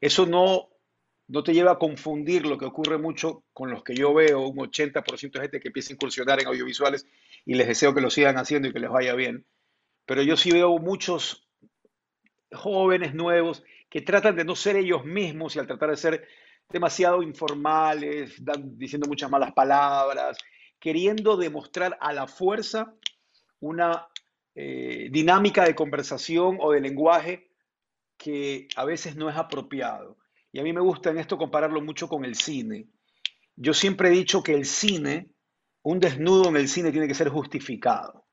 Eso 0.00 0.26
no, 0.26 0.68
no 1.28 1.42
te 1.42 1.52
lleva 1.52 1.72
a 1.72 1.78
confundir 1.78 2.46
lo 2.46 2.58
que 2.58 2.66
ocurre 2.66 2.98
mucho 2.98 3.42
con 3.52 3.70
los 3.70 3.82
que 3.82 3.94
yo 3.94 4.14
veo, 4.14 4.46
un 4.46 4.56
80% 4.56 5.32
de 5.32 5.40
gente 5.40 5.60
que 5.60 5.68
empieza 5.68 5.92
a 5.92 5.94
incursionar 5.94 6.40
en 6.40 6.46
audiovisuales 6.46 7.06
y 7.44 7.54
les 7.54 7.66
deseo 7.66 7.94
que 7.94 8.00
lo 8.00 8.10
sigan 8.10 8.36
haciendo 8.36 8.68
y 8.68 8.72
que 8.72 8.80
les 8.80 8.90
vaya 8.90 9.14
bien. 9.14 9.44
Pero 10.04 10.22
yo 10.22 10.36
sí 10.36 10.52
veo 10.52 10.78
muchos 10.78 11.48
jóvenes 12.52 13.14
nuevos 13.14 13.64
que 13.90 14.02
tratan 14.02 14.36
de 14.36 14.44
no 14.44 14.54
ser 14.54 14.76
ellos 14.76 15.04
mismos 15.04 15.56
y 15.56 15.58
al 15.58 15.66
tratar 15.66 15.90
de 15.90 15.96
ser 15.96 16.28
demasiado 16.68 17.22
informales, 17.22 18.40
diciendo 18.76 19.08
muchas 19.08 19.30
malas 19.30 19.52
palabras, 19.52 20.36
queriendo 20.78 21.36
demostrar 21.36 21.96
a 22.00 22.12
la 22.12 22.26
fuerza 22.26 22.94
una 23.60 24.08
eh, 24.54 25.08
dinámica 25.10 25.64
de 25.64 25.74
conversación 25.74 26.58
o 26.60 26.72
de 26.72 26.80
lenguaje 26.80 27.50
que 28.16 28.68
a 28.76 28.84
veces 28.84 29.16
no 29.16 29.28
es 29.28 29.36
apropiado. 29.36 30.18
Y 30.52 30.60
a 30.60 30.62
mí 30.62 30.72
me 30.72 30.80
gusta 30.80 31.10
en 31.10 31.18
esto 31.18 31.36
compararlo 31.36 31.80
mucho 31.82 32.08
con 32.08 32.24
el 32.24 32.34
cine. 32.34 32.88
Yo 33.56 33.74
siempre 33.74 34.08
he 34.08 34.12
dicho 34.12 34.42
que 34.42 34.54
el 34.54 34.64
cine, 34.64 35.30
un 35.82 36.00
desnudo 36.00 36.48
en 36.48 36.56
el 36.56 36.68
cine 36.68 36.92
tiene 36.92 37.08
que 37.08 37.14
ser 37.14 37.28
justificado. 37.28 38.26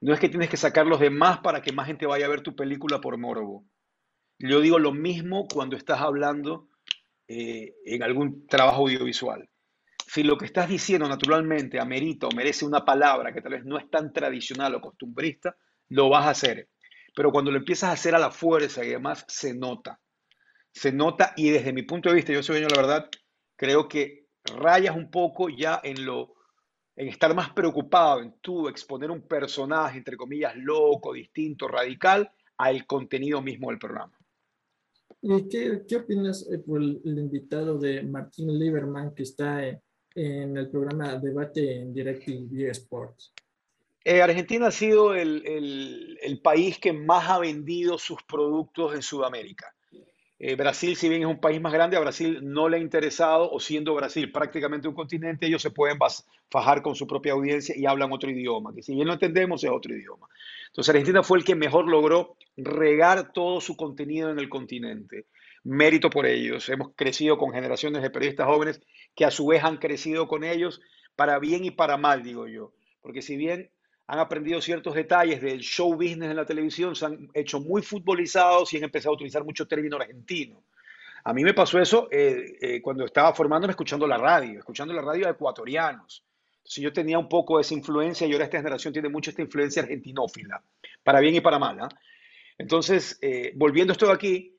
No 0.00 0.14
es 0.14 0.20
que 0.20 0.28
tienes 0.28 0.48
que 0.48 0.56
sacar 0.56 0.86
los 0.86 1.00
demás 1.00 1.40
para 1.40 1.60
que 1.60 1.72
más 1.72 1.86
gente 1.86 2.06
vaya 2.06 2.26
a 2.26 2.30
ver 2.30 2.42
tu 2.42 2.54
película 2.54 3.00
por 3.00 3.18
morbo. 3.18 3.66
Yo 4.38 4.60
digo 4.60 4.78
lo 4.78 4.92
mismo 4.92 5.46
cuando 5.48 5.76
estás 5.76 6.00
hablando 6.00 6.68
eh, 7.26 7.74
en 7.84 8.02
algún 8.02 8.46
trabajo 8.46 8.82
audiovisual 8.82 9.48
si 10.08 10.22
lo 10.22 10.38
que 10.38 10.46
estás 10.46 10.70
diciendo 10.70 11.06
naturalmente 11.06 11.78
amerita 11.78 12.28
o 12.28 12.34
merece 12.34 12.64
una 12.64 12.82
palabra 12.82 13.30
que 13.30 13.42
tal 13.42 13.52
vez 13.52 13.64
no 13.66 13.76
es 13.76 13.90
tan 13.90 14.10
tradicional 14.10 14.74
o 14.74 14.80
costumbrista, 14.80 15.54
lo 15.90 16.08
vas 16.08 16.24
a 16.24 16.30
hacer. 16.30 16.70
Pero 17.14 17.30
cuando 17.30 17.50
lo 17.50 17.58
empiezas 17.58 17.90
a 17.90 17.92
hacer 17.92 18.14
a 18.14 18.18
la 18.18 18.30
fuerza 18.30 18.82
y 18.82 18.88
demás, 18.88 19.26
se 19.28 19.54
nota. 19.54 20.00
Se 20.72 20.92
nota 20.92 21.34
y 21.36 21.50
desde 21.50 21.74
mi 21.74 21.82
punto 21.82 22.08
de 22.08 22.14
vista, 22.14 22.32
yo 22.32 22.42
soy 22.42 22.60
la 22.60 22.68
verdad, 22.74 23.10
creo 23.54 23.86
que 23.86 24.28
rayas 24.44 24.96
un 24.96 25.10
poco 25.10 25.50
ya 25.50 25.80
en 25.84 26.06
lo 26.06 26.34
en 26.96 27.08
estar 27.08 27.34
más 27.34 27.50
preocupado 27.50 28.22
en 28.22 28.34
tú 28.40 28.66
exponer 28.66 29.10
un 29.10 29.22
personaje, 29.22 29.98
entre 29.98 30.16
comillas, 30.16 30.56
loco, 30.56 31.12
distinto, 31.12 31.68
radical, 31.68 32.28
al 32.56 32.86
contenido 32.86 33.42
mismo 33.42 33.68
del 33.68 33.78
programa. 33.78 34.18
¿Y 35.20 35.48
qué, 35.48 35.84
qué 35.86 35.96
opinas 35.96 36.48
eh, 36.50 36.58
por 36.58 36.80
el, 36.80 37.00
invitado 37.04 37.78
de 37.78 38.02
Martín 38.02 38.58
Lieberman 38.58 39.14
que 39.14 39.22
está 39.22 39.64
en, 39.64 39.80
en 40.18 40.56
el 40.56 40.68
programa 40.68 41.16
Debate 41.16 41.76
en 41.76 41.94
DirecTV 41.94 42.70
Sports? 42.70 43.32
Eh, 44.04 44.22
Argentina 44.22 44.68
ha 44.68 44.70
sido 44.70 45.14
el, 45.14 46.18
el, 46.22 46.40
país 46.40 46.78
que 46.78 46.92
más 46.92 47.28
ha 47.28 47.38
vendido 47.38 47.98
sus 47.98 48.22
productos 48.22 48.94
en 48.94 49.02
Sudamérica. 49.02 49.74
Eh, 50.40 50.54
Brasil, 50.54 50.96
si 50.96 51.08
bien 51.08 51.22
es 51.22 51.28
un 51.28 51.40
país 51.40 51.60
más 51.60 51.72
grande, 51.72 51.96
a 51.96 52.00
Brasil 52.00 52.38
no 52.42 52.68
le 52.68 52.76
ha 52.76 52.80
interesado, 52.80 53.50
o 53.50 53.58
siendo 53.58 53.94
Brasil 53.94 54.30
prácticamente 54.30 54.88
un 54.88 54.94
continente, 54.94 55.46
ellos 55.46 55.60
se 55.60 55.70
pueden 55.70 55.98
fajar 56.48 56.80
con 56.80 56.94
su 56.94 57.06
propia 57.06 57.32
audiencia 57.32 57.76
y 57.76 57.86
hablan 57.86 58.12
otro 58.12 58.30
idioma, 58.30 58.72
que 58.72 58.82
si 58.82 58.94
bien 58.94 59.08
lo 59.08 59.14
entendemos 59.14 59.62
es 59.64 59.70
otro 59.70 59.94
idioma. 59.94 60.28
Entonces 60.68 60.90
Argentina 60.90 61.22
fue 61.22 61.38
el 61.38 61.44
que 61.44 61.56
mejor 61.56 61.88
logró 61.88 62.36
regar 62.56 63.32
todo 63.32 63.60
su 63.60 63.76
contenido 63.76 64.30
en 64.30 64.38
el 64.38 64.48
continente. 64.48 65.26
Mérito 65.64 66.08
por 66.08 66.24
ellos. 66.24 66.68
Hemos 66.68 66.94
crecido 66.94 67.36
con 67.36 67.52
generaciones 67.52 68.00
de 68.02 68.10
periodistas 68.10 68.46
jóvenes 68.46 68.80
que 69.14 69.24
a 69.24 69.30
su 69.30 69.46
vez 69.46 69.64
han 69.64 69.78
crecido 69.78 70.28
con 70.28 70.44
ellos 70.44 70.80
para 71.16 71.38
bien 71.38 71.64
y 71.64 71.70
para 71.70 71.96
mal, 71.96 72.22
digo 72.22 72.46
yo. 72.46 72.72
Porque 73.00 73.22
si 73.22 73.36
bien 73.36 73.70
han 74.06 74.18
aprendido 74.18 74.60
ciertos 74.60 74.94
detalles 74.94 75.42
del 75.42 75.60
show 75.60 75.92
business 75.94 76.30
en 76.30 76.36
la 76.36 76.46
televisión, 76.46 76.94
se 76.94 77.06
han 77.06 77.28
hecho 77.34 77.60
muy 77.60 77.82
futbolizados 77.82 78.72
y 78.72 78.78
han 78.78 78.84
empezado 78.84 79.12
a 79.12 79.16
utilizar 79.16 79.44
mucho 79.44 79.66
término 79.66 79.96
argentino. 79.96 80.62
A 81.24 81.34
mí 81.34 81.42
me 81.42 81.52
pasó 81.52 81.78
eso 81.78 82.08
eh, 82.10 82.56
eh, 82.60 82.80
cuando 82.80 83.04
estaba 83.04 83.34
formándome 83.34 83.72
escuchando 83.72 84.06
la 84.06 84.16
radio, 84.16 84.60
escuchando 84.60 84.94
la 84.94 85.02
radio 85.02 85.26
de 85.26 85.32
ecuatorianos. 85.32 86.24
Entonces 86.58 86.84
yo 86.84 86.92
tenía 86.92 87.18
un 87.18 87.28
poco 87.28 87.56
de 87.56 87.62
esa 87.62 87.74
influencia 87.74 88.26
y 88.26 88.32
ahora 88.32 88.44
esta 88.44 88.58
generación 88.58 88.92
tiene 88.92 89.08
mucha 89.08 89.30
esta 89.30 89.42
influencia 89.42 89.82
argentinófila, 89.82 90.62
para 91.02 91.20
bien 91.20 91.34
y 91.34 91.40
para 91.40 91.58
mal. 91.58 91.78
¿ah? 91.80 91.88
Entonces, 92.58 93.18
eh, 93.22 93.52
volviendo 93.56 93.92
esto 93.92 94.06
de 94.06 94.12
aquí, 94.12 94.57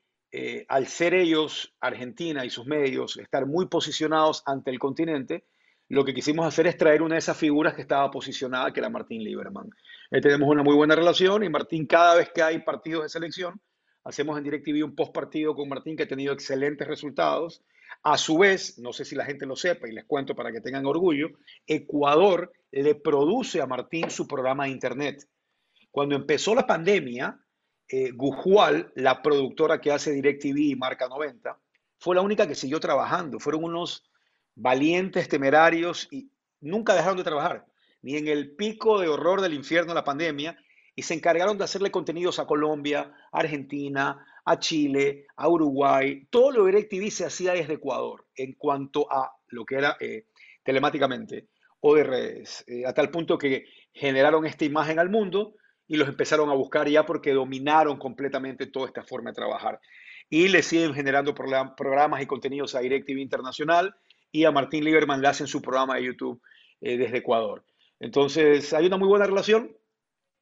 al 0.68 0.86
ser 0.86 1.14
ellos, 1.14 1.74
Argentina 1.80 2.44
y 2.44 2.50
sus 2.50 2.66
medios, 2.66 3.16
estar 3.16 3.46
muy 3.46 3.66
posicionados 3.66 4.42
ante 4.46 4.70
el 4.70 4.78
continente, 4.78 5.44
lo 5.90 6.04
que 6.04 6.14
quisimos 6.14 6.46
hacer 6.46 6.68
es 6.68 6.76
traer 6.76 7.02
una 7.02 7.16
de 7.16 7.18
esas 7.18 7.36
figuras 7.36 7.74
que 7.74 7.82
estaba 7.82 8.12
posicionada, 8.12 8.72
que 8.72 8.78
era 8.78 8.88
Martín 8.88 9.24
Lieberman. 9.24 9.68
Eh, 10.12 10.20
tenemos 10.20 10.48
una 10.48 10.62
muy 10.62 10.76
buena 10.76 10.94
relación 10.94 11.42
y 11.42 11.48
Martín, 11.48 11.84
cada 11.84 12.14
vez 12.14 12.30
que 12.32 12.42
hay 12.42 12.60
partidos 12.60 13.02
de 13.02 13.08
selección, 13.08 13.60
hacemos 14.04 14.38
en 14.38 14.44
DirecTV 14.44 14.84
un 14.84 14.94
post 14.94 15.12
partido 15.12 15.52
con 15.52 15.68
Martín 15.68 15.96
que 15.96 16.04
ha 16.04 16.08
tenido 16.08 16.32
excelentes 16.32 16.86
resultados. 16.86 17.64
A 18.04 18.16
su 18.16 18.38
vez, 18.38 18.78
no 18.78 18.92
sé 18.92 19.04
si 19.04 19.16
la 19.16 19.24
gente 19.24 19.46
lo 19.46 19.56
sepa 19.56 19.88
y 19.88 19.92
les 19.92 20.04
cuento 20.04 20.36
para 20.36 20.52
que 20.52 20.60
tengan 20.60 20.86
orgullo, 20.86 21.30
Ecuador 21.66 22.52
le 22.70 22.94
produce 22.94 23.60
a 23.60 23.66
Martín 23.66 24.10
su 24.10 24.28
programa 24.28 24.66
de 24.66 24.70
internet. 24.70 25.28
Cuando 25.90 26.14
empezó 26.14 26.54
la 26.54 26.68
pandemia, 26.68 27.36
eh, 27.92 28.12
Gujual, 28.12 28.92
la 28.94 29.20
productora 29.20 29.80
que 29.80 29.90
hace 29.90 30.12
DirecTV 30.12 30.58
y 30.58 30.76
Marca 30.76 31.08
90, 31.08 31.58
fue 31.98 32.14
la 32.14 32.22
única 32.22 32.46
que 32.46 32.54
siguió 32.54 32.78
trabajando. 32.78 33.40
Fueron 33.40 33.64
unos 33.64 34.10
valientes, 34.54 35.28
temerarios 35.28 36.06
y 36.10 36.30
nunca 36.60 36.94
dejaron 36.94 37.16
de 37.16 37.24
trabajar, 37.24 37.66
ni 38.02 38.16
en 38.16 38.28
el 38.28 38.54
pico 38.54 39.00
de 39.00 39.08
horror 39.08 39.40
del 39.40 39.54
infierno 39.54 39.90
de 39.90 39.96
la 39.96 40.04
pandemia, 40.04 40.56
y 40.94 41.02
se 41.02 41.14
encargaron 41.14 41.58
de 41.58 41.64
hacerle 41.64 41.90
contenidos 41.90 42.38
a 42.38 42.46
Colombia, 42.46 43.12
a 43.32 43.38
Argentina, 43.38 44.24
a 44.44 44.58
Chile, 44.58 45.26
a 45.36 45.48
Uruguay. 45.48 46.26
Todo 46.30 46.52
lo 46.52 46.64
de 46.64 46.72
DirecTV 46.72 47.10
se 47.10 47.24
hacía 47.24 47.54
desde 47.54 47.74
Ecuador 47.74 48.26
en 48.36 48.52
cuanto 48.54 49.10
a 49.10 49.32
lo 49.48 49.64
que 49.64 49.76
era 49.76 49.96
eh, 50.00 50.26
telemáticamente 50.62 51.48
o 51.80 51.94
de 51.94 52.04
redes, 52.04 52.64
eh, 52.66 52.86
a 52.86 52.92
tal 52.92 53.10
punto 53.10 53.38
que 53.38 53.64
generaron 53.92 54.46
esta 54.46 54.64
imagen 54.64 54.98
al 54.98 55.08
mundo 55.08 55.54
y 55.90 55.96
los 55.96 56.08
empezaron 56.08 56.48
a 56.50 56.54
buscar 56.54 56.88
ya 56.88 57.04
porque 57.04 57.32
dominaron 57.32 57.98
completamente 57.98 58.66
toda 58.66 58.86
esta 58.86 59.02
forma 59.02 59.30
de 59.30 59.34
trabajar. 59.34 59.80
Y 60.28 60.46
le 60.46 60.62
siguen 60.62 60.94
generando 60.94 61.34
programas 61.34 62.22
y 62.22 62.26
contenidos 62.26 62.76
a 62.76 62.80
DirecTV 62.80 63.18
Internacional 63.18 63.96
y 64.30 64.44
a 64.44 64.52
Martín 64.52 64.84
Lieberman 64.84 65.20
le 65.20 65.26
hacen 65.26 65.48
su 65.48 65.60
programa 65.60 65.96
de 65.96 66.04
YouTube 66.04 66.40
eh, 66.80 66.96
desde 66.96 67.18
Ecuador. 67.18 67.64
Entonces, 67.98 68.72
hay 68.72 68.86
una 68.86 68.98
muy 68.98 69.08
buena 69.08 69.26
relación 69.26 69.76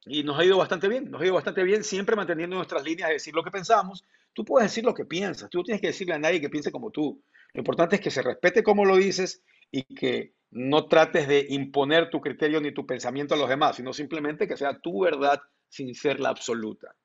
y 0.05 0.21
nos 0.21 0.37
ha 0.37 0.45
ido 0.45 0.55
bastante 0.55 0.87
bien, 0.87 1.09
nos 1.09 1.19
ha 1.19 1.25
ido 1.25 1.33
bastante 1.33 1.63
bien, 1.63 1.83
siempre 1.83 2.15
manteniendo 2.15 2.55
nuestras 2.55 2.83
líneas 2.83 3.07
de 3.07 3.13
decir 3.15 3.33
lo 3.33 3.43
que 3.43 3.49
pensamos. 3.49 4.05
Tú 4.33 4.45
puedes 4.45 4.69
decir 4.69 4.83
lo 4.83 4.93
que 4.93 5.05
piensas, 5.05 5.49
tú 5.49 5.57
no 5.57 5.63
tienes 5.63 5.81
que 5.81 5.87
decirle 5.87 6.13
a 6.13 6.19
nadie 6.19 6.39
que 6.39 6.51
piense 6.51 6.71
como 6.71 6.91
tú. 6.91 7.23
Lo 7.53 7.59
importante 7.59 7.95
es 7.95 8.01
que 8.01 8.11
se 8.11 8.21
respete 8.21 8.61
como 8.61 8.85
lo 8.85 8.97
dices 8.97 9.41
y 9.71 9.81
que 9.95 10.35
no 10.51 10.87
trates 10.87 11.27
de 11.27 11.45
imponer 11.49 12.09
tu 12.09 12.21
criterio 12.21 12.59
ni 12.59 12.73
tu 12.73 12.85
pensamiento 12.85 13.35
a 13.35 13.37
los 13.37 13.49
demás, 13.49 13.75
sino 13.75 13.93
simplemente 13.93 14.47
que 14.47 14.57
sea 14.57 14.79
tu 14.79 15.03
verdad 15.03 15.39
sin 15.67 15.93
ser 15.93 16.19
la 16.19 16.29
absoluta. 16.29 16.95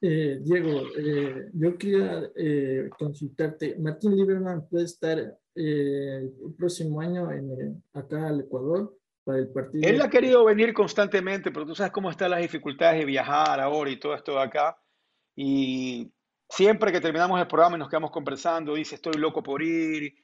Eh, 0.00 0.40
Diego, 0.42 0.82
eh, 0.98 1.50
yo 1.54 1.78
quería 1.78 2.30
eh, 2.36 2.90
consultarte. 2.98 3.76
Martín 3.78 4.14
Lieberman 4.14 4.68
puede 4.68 4.84
estar 4.84 5.38
el 5.54 6.32
próximo 6.58 7.00
año 7.00 7.32
en, 7.32 7.82
acá 7.94 8.28
al 8.28 8.40
Ecuador 8.40 8.94
para 9.24 9.38
el 9.38 9.48
partido. 9.48 9.88
Él 9.88 10.02
ha 10.02 10.10
querido 10.10 10.44
venir 10.44 10.74
constantemente, 10.74 11.50
pero 11.50 11.64
tú 11.64 11.74
sabes 11.74 11.92
cómo 11.92 12.10
están 12.10 12.30
las 12.30 12.42
dificultades 12.42 12.98
de 12.98 13.06
viajar 13.06 13.58
ahora 13.58 13.90
y 13.90 13.98
todo 13.98 14.14
esto 14.14 14.32
de 14.32 14.42
acá. 14.42 14.76
Y 15.34 16.12
siempre 16.48 16.92
que 16.92 17.00
terminamos 17.00 17.40
el 17.40 17.46
programa 17.46 17.76
y 17.76 17.78
nos 17.78 17.88
quedamos 17.88 18.10
conversando, 18.10 18.74
dice, 18.74 18.96
estoy 18.96 19.14
loco 19.14 19.42
por 19.42 19.62
ir, 19.62 20.14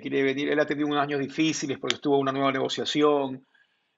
quiere 0.00 0.22
venir. 0.22 0.48
Él 0.48 0.60
ha 0.60 0.66
tenido 0.66 0.86
unos 0.88 1.02
años 1.02 1.20
difíciles 1.20 1.78
porque 1.78 1.96
estuvo 1.96 2.18
una 2.18 2.32
nueva 2.32 2.52
negociación. 2.52 3.46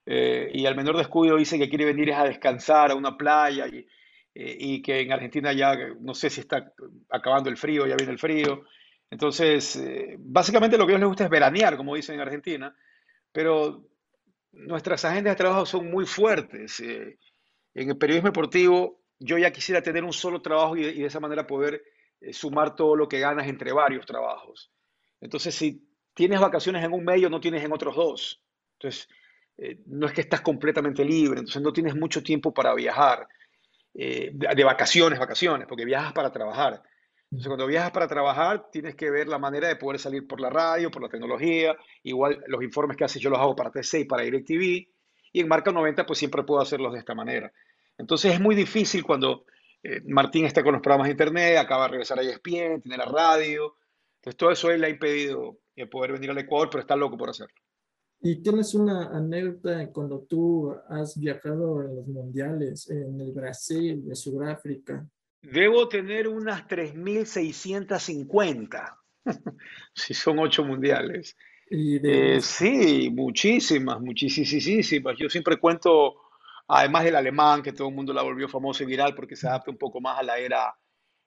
y 0.07 0.67
al 0.67 0.77
menor 0.77 0.97
descuido 0.97 1.37
dice 1.37 1.59
que 1.59 1.69
quiere 1.69 1.85
venir 1.85 2.13
a 2.13 2.25
descansar 2.25 2.91
a 2.91 2.95
una 2.95 3.17
playa. 3.17 3.67
Y, 3.69 3.87
eh, 4.39 4.55
y 4.59 4.83
que 4.83 5.01
en 5.01 5.13
Argentina 5.13 5.51
ya 5.55 5.75
no 5.99 6.13
sé 6.13 6.29
si 6.29 6.43
está 6.43 6.71
acabando 7.09 7.49
el 7.49 7.57
frío, 7.57 7.87
ya 7.87 7.97
viene 7.97 8.13
el 8.13 8.19
frío. 8.19 8.65
Entonces, 9.11 9.77
eh, 9.77 10.17
básicamente 10.19 10.77
lo 10.77 10.85
que 10.85 10.93
a 10.93 10.97
ellos 10.97 11.01
les 11.01 11.09
gusta 11.09 11.25
es 11.25 11.31
veranear, 11.31 11.79
como 11.79 11.95
dicen 11.95 12.17
en 12.17 12.21
Argentina, 12.21 12.77
pero 13.33 13.89
nuestras 14.53 15.07
agendas 15.07 15.33
de 15.33 15.39
trabajo 15.39 15.65
son 15.65 15.91
muy 15.91 16.05
fuertes. 16.05 16.81
Eh, 16.81 17.19
en 17.73 17.89
el 17.89 17.97
periodismo 17.97 18.29
deportivo 18.29 19.01
yo 19.19 19.39
ya 19.39 19.51
quisiera 19.51 19.81
tener 19.81 20.05
un 20.05 20.13
solo 20.13 20.43
trabajo 20.43 20.77
y 20.77 20.83
de 20.83 21.07
esa 21.07 21.21
manera 21.21 21.47
poder 21.47 21.83
sumar 22.31 22.75
todo 22.77 22.95
lo 22.95 23.09
que 23.09 23.21
ganas 23.21 23.47
entre 23.49 23.73
varios 23.73 24.05
trabajos. 24.05 24.71
Entonces, 25.21 25.55
si 25.55 25.89
tienes 26.15 26.41
vacaciones 26.41 26.85
en 26.85 26.93
un 26.93 27.05
medio, 27.05 27.31
no 27.31 27.41
tienes 27.41 27.65
en 27.65 27.73
otros 27.73 27.97
dos. 27.97 28.43
Entonces, 28.75 29.09
no 29.87 30.07
es 30.07 30.13
que 30.13 30.21
estás 30.21 30.43
completamente 30.43 31.05
libre, 31.05 31.39
entonces 31.39 31.63
no 31.63 31.73
tienes 31.73 31.95
mucho 31.95 32.23
tiempo 32.23 32.53
para 32.53 32.75
viajar. 32.75 33.27
Eh, 33.99 34.31
de 34.35 34.65
vacaciones, 34.65 35.19
vacaciones, 35.19 35.67
porque 35.67 35.87
viajas 35.87 36.13
para 36.13 36.31
trabajar. 36.31 36.83
Entonces, 37.31 37.47
cuando 37.47 37.67
viajas 37.67 37.93
para 37.93 38.07
trabajar, 38.07 38.69
tienes 38.71 38.95
que 38.95 39.11
ver 39.11 39.27
la 39.27 39.39
manera 39.39 39.69
de 39.69 39.77
poder 39.77 39.99
salir 39.99 40.27
por 40.27 40.39
la 40.39 40.51
radio, 40.51 40.91
por 40.91 41.01
la 41.01 41.09
tecnología. 41.09 41.75
Igual 42.03 42.45
los 42.47 42.63
informes 42.63 42.99
que 42.99 43.05
haces 43.05 43.23
yo 43.23 43.31
los 43.31 43.39
hago 43.39 43.57
para 43.57 43.71
TC 43.71 44.01
y 44.01 44.05
para 44.05 44.23
DirecTV. 44.23 44.87
Y 45.33 45.41
en 45.41 45.49
Marca 45.49 45.73
90, 45.73 46.05
pues 46.05 46.19
siempre 46.19 46.43
puedo 46.43 46.61
hacerlos 46.61 46.93
de 46.93 46.99
esta 46.99 47.15
manera. 47.15 47.51
Entonces, 47.97 48.35
es 48.35 48.41
muy 48.41 48.55
difícil 48.55 49.03
cuando 49.03 49.47
eh, 49.83 50.03
Martín 50.05 50.45
está 50.45 50.63
con 50.63 50.75
los 50.75 50.83
programas 50.83 51.07
de 51.07 51.13
internet, 51.13 51.57
acaba 51.57 51.85
de 51.85 51.93
regresar 51.93 52.19
a 52.19 52.23
ESPN, 52.23 52.83
tiene 52.83 52.99
la 52.99 53.07
radio. 53.07 53.77
Entonces, 54.27 54.39
todo 54.39 54.51
eso 54.51 54.71
él 54.73 54.81
le 54.81 54.89
ha 54.89 54.91
impedido 54.91 55.61
eh, 55.77 55.87
poder 55.87 56.11
venir 56.13 56.31
al 56.31 56.39
Ecuador, 56.39 56.69
pero 56.69 56.81
está 56.81 56.97
loco 56.97 57.17
por 57.17 57.31
hacerlo. 57.31 57.55
¿Y 58.21 58.43
tienes 58.43 58.75
una 58.75 59.17
anécdota 59.17 59.89
cuando 59.93 60.27
tú 60.29 60.75
has 60.89 61.17
viajado 61.17 61.85
en 61.85 61.95
los 61.95 62.09
mundiales, 62.09 62.91
en 62.91 63.21
el 63.21 63.31
Brasil, 63.31 64.03
en 64.09 64.17
Sudáfrica? 64.17 65.07
Debo 65.43 65.89
tener 65.89 66.27
unas 66.27 66.67
3.650, 66.67 68.99
si 69.95 70.13
son 70.15 70.41
ocho 70.41 70.65
mundiales. 70.65 71.37
Eh, 71.71 72.41
sí, 72.41 73.09
muchísimas, 73.13 74.01
muchísimas. 74.01 75.17
Yo 75.17 75.29
siempre 75.29 75.57
cuento, 75.57 76.17
además 76.67 77.05
del 77.05 77.15
alemán, 77.15 77.63
que 77.63 77.73
todo 77.73 77.91
el 77.91 77.95
mundo 77.95 78.13
la 78.13 78.23
volvió 78.23 78.49
famoso 78.49 78.83
y 78.83 78.87
viral 78.87 79.15
porque 79.15 79.37
se 79.37 79.47
adapta 79.47 79.71
un 79.71 79.79
poco 79.79 80.01
más 80.01 80.19
a 80.19 80.25
la 80.25 80.37
era 80.39 80.75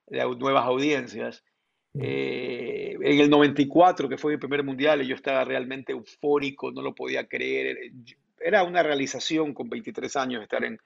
de 0.07 0.25
nuevas 0.35 0.65
audiencias. 0.65 1.45
Eh, 1.93 2.95
en 3.01 3.19
el 3.19 3.29
94, 3.29 4.07
que 4.07 4.17
fue 4.17 4.33
mi 4.33 4.37
primer 4.37 4.63
mundial, 4.63 5.01
yo 5.01 5.15
estaba 5.15 5.43
realmente 5.43 5.91
eufórico, 5.91 6.71
no 6.71 6.81
lo 6.81 6.93
podía 6.93 7.27
creer. 7.27 7.91
Era 8.39 8.63
una 8.63 8.83
realización 8.83 9.53
con 9.53 9.69
23 9.69 10.15
años 10.15 10.43
estar 10.43 10.63
en, 10.63 10.79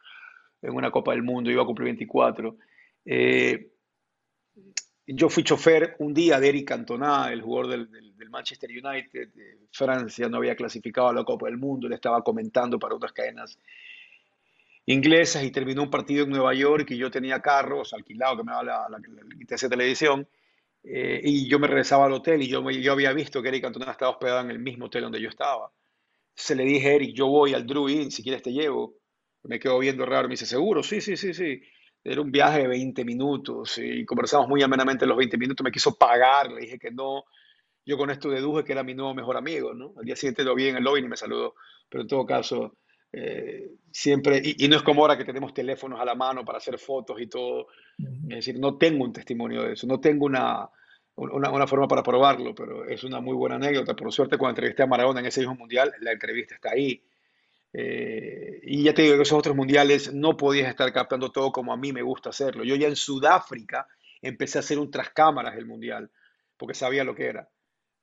en 0.61 0.73
una 0.73 0.91
Copa 0.91 1.11
del 1.11 1.23
Mundo, 1.23 1.51
iba 1.51 1.63
a 1.63 1.65
cumplir 1.65 1.85
24. 1.85 2.55
Eh, 3.05 3.69
yo 5.05 5.29
fui 5.29 5.43
chofer 5.43 5.95
un 5.99 6.13
día 6.13 6.39
de 6.39 6.49
Eric 6.49 6.69
Cantona, 6.69 7.31
el 7.31 7.41
jugador 7.41 7.71
del, 7.71 7.91
del, 8.17 8.29
Manchester 8.29 8.69
United. 8.69 9.29
De 9.33 9.57
Francia 9.71 10.27
no 10.29 10.37
había 10.37 10.55
clasificado 10.55 11.09
a 11.09 11.13
la 11.13 11.23
Copa 11.23 11.47
del 11.47 11.57
Mundo, 11.57 11.87
le 11.87 11.95
estaba 11.95 12.23
comentando 12.23 12.79
para 12.79 12.95
otras 12.95 13.11
cadenas 13.11 13.59
inglesas 14.85 15.43
y 15.43 15.51
terminó 15.51 15.83
un 15.83 15.89
partido 15.89 16.23
en 16.23 16.31
Nueva 16.31 16.53
York 16.53 16.89
y 16.91 16.97
yo 16.97 17.11
tenía 17.11 17.41
carros 17.41 17.93
alquilados 17.93 18.37
que 18.37 18.43
me 18.43 18.51
daba 18.51 18.63
la, 18.63 18.89
la, 18.89 18.97
la, 18.97 19.57
la 19.61 19.69
televisión 19.69 20.27
eh, 20.83 21.21
y 21.23 21.49
yo 21.49 21.59
me 21.59 21.67
regresaba 21.67 22.05
al 22.05 22.13
hotel 22.13 22.41
y 22.41 22.47
yo, 22.47 22.69
yo 22.71 22.91
había 22.91 23.13
visto 23.13 23.41
que 23.41 23.49
Eric 23.49 23.63
Cantona 23.63 23.91
estaba 23.91 24.11
hospedado 24.11 24.41
en 24.41 24.51
el 24.51 24.59
mismo 24.59 24.85
hotel 24.85 25.03
donde 25.03 25.21
yo 25.21 25.29
estaba. 25.29 25.71
Se 26.35 26.55
le 26.55 26.63
dije, 26.65 26.95
Eric, 26.95 27.15
yo 27.15 27.27
voy 27.27 27.53
al 27.53 27.65
Drew 27.67 27.89
Inn, 27.89 28.11
si 28.11 28.23
quieres 28.23 28.43
te 28.43 28.51
llevo. 28.51 28.95
Me 29.43 29.59
quedo 29.59 29.79
viendo 29.79 30.05
raro, 30.05 30.27
me 30.27 30.33
dice, 30.33 30.45
¿seguro? 30.45 30.83
Sí, 30.83 31.01
sí, 31.01 31.17
sí, 31.17 31.33
sí. 31.33 31.61
Era 32.03 32.21
un 32.21 32.31
viaje 32.31 32.61
de 32.63 32.67
20 32.67 33.05
minutos 33.05 33.77
y 33.77 34.05
conversamos 34.05 34.47
muy 34.47 34.61
amenamente 34.63 35.05
los 35.05 35.17
20 35.17 35.37
minutos. 35.37 35.63
Me 35.63 35.71
quiso 35.71 35.95
pagar, 35.97 36.51
le 36.51 36.61
dije 36.61 36.79
que 36.79 36.91
no. 36.91 37.23
Yo 37.85 37.97
con 37.97 38.09
esto 38.09 38.29
deduje 38.29 38.63
que 38.63 38.73
era 38.73 38.83
mi 38.83 38.93
nuevo 38.95 39.13
mejor 39.13 39.37
amigo, 39.37 39.73
¿no? 39.73 39.93
Al 39.97 40.05
día 40.05 40.15
siguiente 40.15 40.43
lo 40.43 40.55
vi 40.55 40.69
en 40.69 40.77
el 40.77 40.83
lobby 40.83 41.01
y 41.01 41.07
me 41.07 41.17
saludó. 41.17 41.55
Pero 41.89 42.03
en 42.03 42.07
todo 42.07 42.25
caso, 42.25 42.77
eh, 43.13 43.75
siempre, 43.91 44.41
y, 44.43 44.67
no 44.67 44.75
es 44.75 44.81
como 44.81 45.01
ahora 45.01 45.17
que 45.17 45.23
tenemos 45.23 45.53
teléfonos 45.53 46.01
a 46.01 46.05
la 46.05 46.15
mano 46.15 46.43
para 46.43 46.57
hacer 46.57 46.79
fotos 46.79 47.21
y 47.21 47.27
todo. 47.27 47.67
Es 47.97 48.37
decir, 48.37 48.59
no 48.59 48.77
tengo 48.77 49.03
un 49.03 49.13
testimonio 49.13 49.63
de 49.63 49.73
eso, 49.73 49.85
no 49.85 49.99
tengo 49.99 50.25
una, 50.25 50.67
una, 51.15 51.51
una, 51.51 51.67
forma 51.67 51.87
para 51.87 52.01
probarlo, 52.01 52.55
pero 52.55 52.85
es 52.85 53.03
una 53.03 53.21
muy 53.21 53.35
buena 53.35 53.55
anécdota. 53.55 53.95
Por 53.95 54.11
suerte, 54.11 54.37
cuando 54.37 54.53
entrevisté 54.53 54.83
a 54.83 54.87
Maradona 54.87 55.19
en 55.19 55.27
ese 55.27 55.41
mismo 55.41 55.55
mundial, 55.55 55.93
la 56.01 56.11
entrevista 56.11 56.55
está 56.55 56.71
ahí. 56.71 57.03
Eh, 57.71 58.59
y 58.63 58.83
ya 58.83 58.93
te 58.93 59.03
digo 59.03 59.15
que 59.15 59.23
esos 59.23 59.37
otros 59.37 59.55
mundiales 59.55 60.13
no 60.13 60.37
podías 60.37 60.69
estar 60.69 60.91
captando 60.91 61.31
todo 61.31 61.51
como 61.51 61.71
a 61.71 61.77
mí 61.77 61.93
me 61.93 62.01
gusta 62.01 62.29
hacerlo. 62.29 62.63
Yo 62.63 62.75
ya 62.75 62.87
en 62.87 62.95
Sudáfrica 62.95 63.87
empecé 64.21 64.57
a 64.57 64.61
hacer 64.61 64.79
un 64.79 64.89
tras 64.89 65.11
cámaras 65.11 65.55
del 65.55 65.67
mundial, 65.67 66.09
porque 66.57 66.73
sabía 66.73 67.03
lo 67.03 67.13
que 67.13 67.25
era 67.27 67.47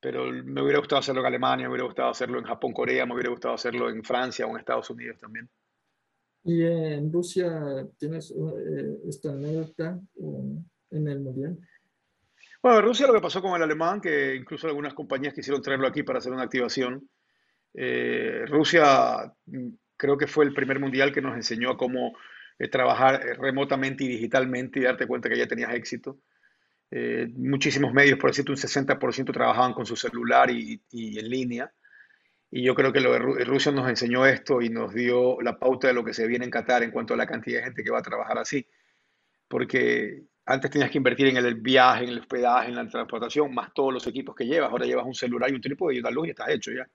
pero 0.00 0.30
me 0.30 0.62
hubiera 0.62 0.78
gustado 0.78 1.00
hacerlo 1.00 1.20
en 1.20 1.26
Alemania, 1.26 1.66
me 1.66 1.72
hubiera 1.72 1.86
gustado 1.86 2.10
hacerlo 2.10 2.38
en 2.38 2.44
Japón, 2.44 2.72
Corea, 2.72 3.06
me 3.06 3.14
hubiera 3.14 3.30
gustado 3.30 3.54
hacerlo 3.54 3.90
en 3.90 4.02
Francia 4.02 4.46
o 4.46 4.50
en 4.50 4.58
Estados 4.58 4.88
Unidos 4.90 5.18
también. 5.18 5.48
¿Y 6.42 6.62
en 6.62 7.12
Rusia 7.12 7.86
tienes 7.98 8.30
eh, 8.30 8.98
esta 9.06 9.32
anécdota 9.32 10.00
en 10.90 11.08
el 11.08 11.20
Mundial? 11.20 11.58
Bueno, 12.62 12.78
en 12.78 12.84
Rusia 12.84 13.06
lo 13.06 13.14
que 13.14 13.20
pasó 13.20 13.40
con 13.40 13.54
el 13.56 13.62
alemán, 13.62 14.00
que 14.00 14.34
incluso 14.34 14.66
algunas 14.66 14.94
compañías 14.94 15.34
quisieron 15.34 15.62
traerlo 15.62 15.86
aquí 15.86 16.02
para 16.02 16.18
hacer 16.18 16.32
una 16.32 16.42
activación. 16.42 17.08
Eh, 17.74 18.44
Rusia 18.46 19.32
mm, 19.46 19.68
creo 19.96 20.16
que 20.16 20.26
fue 20.26 20.44
el 20.44 20.54
primer 20.54 20.78
mundial 20.78 21.12
que 21.12 21.22
nos 21.22 21.36
enseñó 21.36 21.70
a 21.70 21.76
cómo 21.76 22.12
eh, 22.58 22.68
trabajar 22.68 23.38
remotamente 23.38 24.04
y 24.04 24.08
digitalmente 24.08 24.80
y 24.80 24.82
darte 24.82 25.06
cuenta 25.06 25.28
que 25.28 25.38
ya 25.38 25.46
tenías 25.46 25.72
éxito. 25.74 26.18
Eh, 26.90 27.28
muchísimos 27.36 27.92
medios, 27.92 28.18
por 28.18 28.30
decirte, 28.30 28.50
un 28.50 28.56
60% 28.58 29.32
trabajaban 29.32 29.72
con 29.72 29.86
su 29.86 29.96
celular 29.96 30.50
y, 30.50 30.82
en 30.92 31.28
línea. 31.28 31.72
Y 32.50 32.64
yo 32.64 32.74
creo 32.74 32.92
que 32.92 33.00
lo 33.00 33.12
de 33.12 33.44
Rusia 33.44 33.70
nos 33.70 33.88
enseñó 33.88 34.26
esto 34.26 34.60
y 34.60 34.70
nos 34.70 34.92
dio 34.92 35.40
la 35.40 35.58
pauta 35.58 35.88
de 35.88 35.94
lo 35.94 36.04
que 36.04 36.14
se 36.14 36.26
viene 36.26 36.44
en 36.44 36.50
Qatar 36.50 36.82
en 36.82 36.90
cuanto 36.90 37.14
a 37.14 37.16
la 37.16 37.26
cantidad 37.26 37.58
de 37.58 37.64
gente 37.64 37.84
que 37.84 37.90
va 37.90 38.00
a 38.00 38.02
trabajar 38.02 38.38
así. 38.38 38.66
Porque 39.48 40.24
antes 40.46 40.70
tenías 40.70 40.90
que 40.90 40.98
invertir 40.98 41.28
en 41.28 41.36
el 41.36 41.54
viaje, 41.54 42.04
en 42.04 42.10
el 42.10 42.20
hospedaje, 42.20 42.68
en 42.68 42.76
la 42.76 42.88
transportación, 42.88 43.54
más 43.54 43.72
todos 43.72 43.92
los 43.94 44.06
equipos 44.08 44.34
que 44.34 44.46
llevas. 44.46 44.70
Ahora 44.70 44.86
llevas 44.86 45.06
un 45.06 45.14
celular 45.14 45.50
y 45.50 45.54
un 45.54 45.60
trípode 45.60 45.94
y 45.94 46.00
una 46.00 46.10
luz 46.10 46.26
y 46.26 46.30
estás 46.30 46.48
hecho 46.50 46.72
ya. 46.72 46.88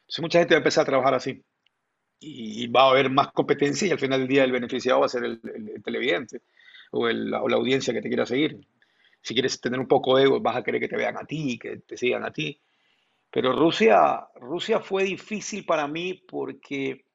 Entonces 0.00 0.20
mucha 0.22 0.38
gente 0.40 0.54
va 0.54 0.58
a 0.58 0.60
empezar 0.60 0.82
a 0.82 0.86
trabajar 0.86 1.14
así. 1.14 1.44
Y, 2.20 2.66
va 2.68 2.84
a 2.84 2.90
haber 2.90 3.10
más 3.10 3.32
competencia 3.32 3.86
y 3.86 3.90
al 3.90 3.98
final 3.98 4.20
del 4.20 4.28
día 4.28 4.44
el 4.44 4.52
beneficiado 4.52 5.00
va 5.00 5.06
a 5.06 5.08
ser 5.10 5.24
el, 5.24 5.40
televidente 5.84 6.42
o, 6.90 7.08
la, 7.08 7.42
o 7.42 7.48
la 7.48 7.56
audiencia 7.56 7.92
que 7.92 8.00
te 8.00 8.08
quiera 8.08 8.24
seguir 8.24 8.66
si 9.24 9.32
quieres 9.32 9.58
tener 9.58 9.80
un 9.80 9.88
poco 9.88 10.16
de 10.16 10.24
ego, 10.24 10.38
vas 10.38 10.56
a 10.56 10.62
querer 10.62 10.82
que 10.82 10.88
te 10.88 10.98
vean 10.98 11.16
a 11.16 11.24
ti, 11.24 11.58
que 11.58 11.78
te 11.78 11.96
sigan 11.96 12.24
a 12.24 12.30
ti. 12.30 12.60
Pero 13.30 13.56
Rusia, 13.56 14.28
Rusia 14.34 14.80
fue 14.80 15.04
difícil 15.04 15.64
para 15.64 15.88
mí 15.88 16.12
porque 16.28 17.06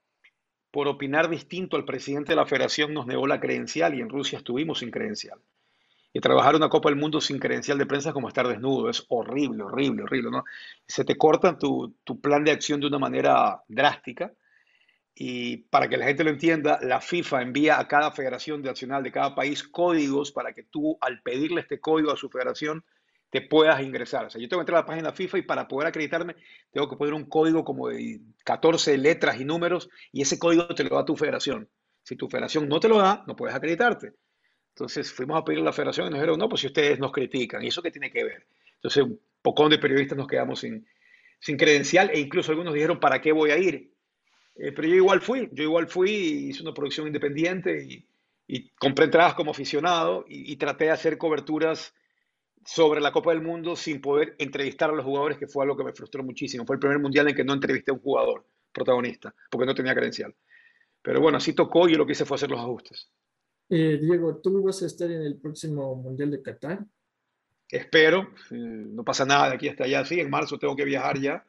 por 0.72 0.88
opinar 0.88 1.30
distinto 1.30 1.78
al 1.78 1.86
presidente 1.86 2.32
de 2.32 2.38
la 2.38 2.48
federación 2.48 2.96
nos 2.96 3.06
negó 3.06 3.28
la 3.28 3.40
credencial 3.40 3.94
y 3.94 4.02
en 4.02 4.10
Rusia 4.10 4.40
estuvimos 4.40 4.80
sin 4.80 4.90
credencial. 4.90 5.40
Y 6.12 6.20
trabajar 6.20 6.56
una 6.56 6.68
Copa 6.68 6.90
del 6.90 6.98
Mundo 6.98 7.22
sin 7.22 7.38
credencial 7.38 7.78
de 7.78 7.86
prensa 7.86 8.10
es 8.10 8.14
como 8.14 8.28
estar 8.28 8.48
desnudo, 8.48 8.90
es 8.90 9.06
horrible, 9.10 9.62
horrible, 9.62 10.02
horrible, 10.02 10.32
¿no? 10.32 10.44
Se 10.88 11.06
te 11.06 11.16
corta 11.16 11.60
tu, 11.60 11.96
tu 12.04 12.20
plan 12.20 12.44
de 12.44 12.50
acción 12.50 12.80
de 12.80 12.88
una 12.88 12.98
manera 12.98 13.62
drástica 13.68 14.34
y 15.22 15.58
para 15.58 15.90
que 15.90 15.98
la 15.98 16.06
gente 16.06 16.24
lo 16.24 16.30
entienda, 16.30 16.80
la 16.82 17.02
FIFA 17.02 17.42
envía 17.42 17.78
a 17.78 17.90
cada 17.90 18.10
federación 18.10 18.62
nacional 18.62 19.04
de 19.04 19.12
cada 19.12 19.36
país 19.36 19.64
códigos 19.64 20.32
para 20.32 20.54
que 20.54 20.64
tú, 20.64 20.98
al 21.02 21.22
pedirle 21.22 21.60
este 21.60 21.82
código 21.82 22.14
a 22.14 22.16
su 22.16 22.30
federación, 22.30 22.86
te 23.30 23.42
puedas 23.42 23.82
ingresar. 23.82 24.28
O 24.28 24.30
sea, 24.30 24.40
yo 24.40 24.48
tengo 24.48 24.62
que 24.62 24.64
entrar 24.64 24.78
a 24.78 24.82
la 24.84 24.86
página 24.86 25.12
FIFA 25.12 25.40
y 25.40 25.42
para 25.42 25.68
poder 25.68 25.90
acreditarme, 25.90 26.38
tengo 26.72 26.90
que 26.90 26.96
poner 26.96 27.14
un 27.14 27.26
código 27.26 27.66
como 27.66 27.90
de 27.90 28.22
14 28.46 28.98
letras 28.98 29.42
y 29.42 29.44
números 29.44 29.90
y 30.14 30.22
ese 30.22 30.40
código 30.40 30.68
te 30.68 30.86
lo 30.86 30.96
da 30.96 31.04
tu 31.04 31.18
federación. 31.18 31.68
Si 32.02 32.16
tu 32.16 32.30
federación 32.30 32.70
no 32.70 32.80
te 32.80 32.88
lo 32.88 33.00
da, 33.00 33.26
no 33.28 33.36
puedes 33.36 33.54
acreditarte. 33.54 34.14
Entonces 34.70 35.12
fuimos 35.12 35.38
a 35.38 35.44
pedirle 35.44 35.64
a 35.64 35.66
la 35.66 35.74
federación 35.74 36.08
y 36.08 36.10
nos 36.12 36.20
dijeron, 36.20 36.40
no, 36.40 36.48
pues 36.48 36.62
si 36.62 36.68
ustedes 36.68 36.98
nos 36.98 37.12
critican, 37.12 37.62
¿y 37.62 37.68
eso 37.68 37.82
qué 37.82 37.92
tiene 37.92 38.10
que 38.10 38.24
ver? 38.24 38.48
Entonces 38.76 39.04
un 39.04 39.20
poco 39.42 39.68
de 39.68 39.80
periodistas 39.80 40.18
nos 40.18 40.30
quedamos 40.30 40.62
sin, 40.62 40.88
sin 41.42 41.58
credencial 41.58 42.10
e 42.10 42.22
incluso 42.22 42.54
algunos 42.54 42.74
dijeron, 42.74 43.02
¿para 43.02 43.20
qué 43.20 43.34
voy 43.34 43.52
a 43.52 43.58
ir? 43.58 43.99
Eh, 44.60 44.74
pero 44.74 44.90
yo 44.90 44.96
igual 44.96 45.22
fui, 45.22 45.50
yo 45.54 45.64
igual 45.64 45.88
fui, 45.88 46.12
hice 46.50 46.62
una 46.64 46.74
producción 46.74 47.08
independiente 47.08 47.82
y, 47.82 48.06
y 48.46 48.70
compré 48.72 49.06
entradas 49.06 49.34
como 49.36 49.52
aficionado 49.52 50.26
y, 50.28 50.58
traté 50.58 50.86
de 50.86 50.92
hacer 50.92 51.18
coberturas 51.18 51.94
sobre 52.66 53.00
la 53.00 53.14
Copa 53.14 53.32
del 53.32 53.42
Mundo 53.42 53.78
sin 53.78 54.02
poder 54.02 54.36
entrevistar 54.38 54.90
a 54.90 54.94
los 54.94 55.06
jugadores, 55.06 55.38
que 55.38 55.48
fue 55.48 55.64
algo 55.64 55.78
que 55.78 55.86
me 55.86 55.94
frustró 55.94 56.24
muchísimo. 56.24 56.66
Fue 56.66 56.76
el 56.76 56.80
primer 56.80 57.00
mundial 57.00 57.30
en 57.30 57.36
que 57.36 57.44
no 57.46 57.54
entrevisté 57.54 57.92
a 57.92 57.94
un 57.94 58.02
jugador 58.02 58.46
protagonista, 58.74 59.34
porque 59.50 59.66
no 59.66 59.74
tenía 59.74 59.96
credencial. 59.96 60.36
Pero 61.02 61.22
bueno, 61.22 61.38
así 61.38 61.54
tocó 61.54 61.88
y 61.88 61.94
lo 61.94 62.06
que 62.06 62.12
hice 62.12 62.26
fue 62.26 62.36
hacer 62.36 62.50
los 62.50 62.60
ajustes. 62.60 63.10
Eh, 63.70 63.98
Diego, 64.02 64.42
¿tú 64.42 64.62
vas 64.62 64.82
a 64.82 64.88
estar 64.88 65.10
en 65.10 65.22
el 65.22 65.40
próximo 65.40 65.96
Mundial 65.96 66.32
de 66.32 66.42
Qatar? 66.42 66.86
Espero, 67.70 68.30
no 68.50 69.04
pasa 69.06 69.26
nada 69.26 69.50
de 69.50 69.56
aquí 69.56 69.70
hasta 69.70 69.86
allá. 69.86 70.04
Sí, 70.04 70.20
en 70.20 70.30
marzo 70.30 70.58
tengo 70.58 70.76
que 70.76 70.86
viajar 70.86 71.20
ya 71.20 71.46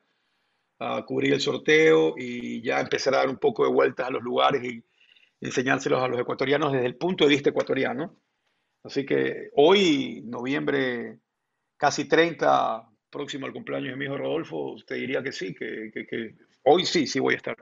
a 0.81 1.05
cubrir 1.05 1.35
el 1.35 1.41
sorteo 1.41 2.15
y 2.17 2.63
ya 2.63 2.81
empezar 2.81 3.15
a 3.15 3.19
dar 3.19 3.29
un 3.29 3.37
poco 3.37 3.65
de 3.65 3.73
vueltas 3.73 4.09
a 4.09 4.11
los 4.11 4.23
lugares 4.23 4.65
y 4.65 4.83
enseñárselos 5.41 6.03
a 6.03 6.09
los 6.09 6.19
ecuatorianos 6.19 6.73
desde 6.73 6.87
el 6.87 6.97
punto 6.97 7.25
de 7.25 7.31
vista 7.31 7.51
ecuatoriano. 7.51 8.19
Así 8.83 9.05
que 9.05 9.51
hoy, 9.57 10.23
noviembre 10.25 11.21
casi 11.77 12.09
30, 12.09 12.89
próximo 13.11 13.47
al 13.47 13.53
cumpleaños 13.53 13.91
de 13.91 13.97
mi 13.97 14.07
hijo 14.07 14.17
Rodolfo, 14.17 14.77
te 14.87 14.95
diría 14.95 15.23
que 15.23 15.33
sí, 15.33 15.55
que, 15.55 15.91
que, 15.93 16.37
hoy 16.65 16.87
sí, 16.87 17.07
sí 17.07 17.21
voy 17.21 17.35
a 17.35 17.37
estar. 17.37 17.57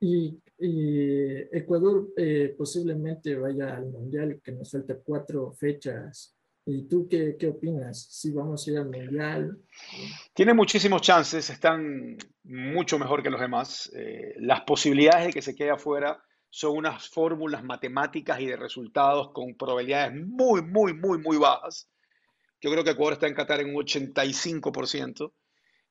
Y, 0.00 0.40
Ecuador 0.60 2.08
eh, 2.16 2.52
posiblemente 2.58 3.36
vaya 3.36 3.76
al 3.76 3.86
Mundial, 3.86 4.40
que 4.42 4.50
nos 4.50 4.72
falta 4.72 4.98
cuatro 5.04 5.52
fechas 5.52 6.36
¿Y 6.70 6.86
tú 6.86 7.08
qué, 7.08 7.36
qué, 7.40 7.46
opinas? 7.46 8.08
Si 8.10 8.30
vamos 8.30 8.66
a 8.66 8.70
ir 8.70 8.76
al 8.76 8.90
Mundial. 8.90 9.58
Tiene 10.34 10.52
muchísimos 10.52 11.00
chances, 11.00 11.48
están 11.48 12.18
mucho 12.44 12.98
mejor 12.98 13.22
que 13.22 13.30
los 13.30 13.40
demás. 13.40 13.90
Eh, 13.96 14.34
las 14.40 14.60
posibilidades 14.60 15.28
de 15.28 15.32
que 15.32 15.40
se 15.40 15.56
quede 15.56 15.70
afuera 15.70 16.22
son 16.50 16.76
unas 16.76 17.08
fórmulas 17.08 17.64
matemáticas 17.64 18.38
y 18.40 18.46
de 18.48 18.56
resultados 18.56 19.32
con 19.32 19.54
probabilidades 19.54 20.12
muy, 20.14 20.60
muy, 20.60 20.92
muy, 20.92 21.16
muy 21.16 21.38
bajas. 21.38 21.88
Yo 22.60 22.70
creo 22.70 22.84
que 22.84 22.90
Ecuador 22.90 23.14
está 23.14 23.28
en 23.28 23.34
Qatar 23.34 23.60
en 23.60 23.74
un 23.74 23.82
85%, 23.82 25.32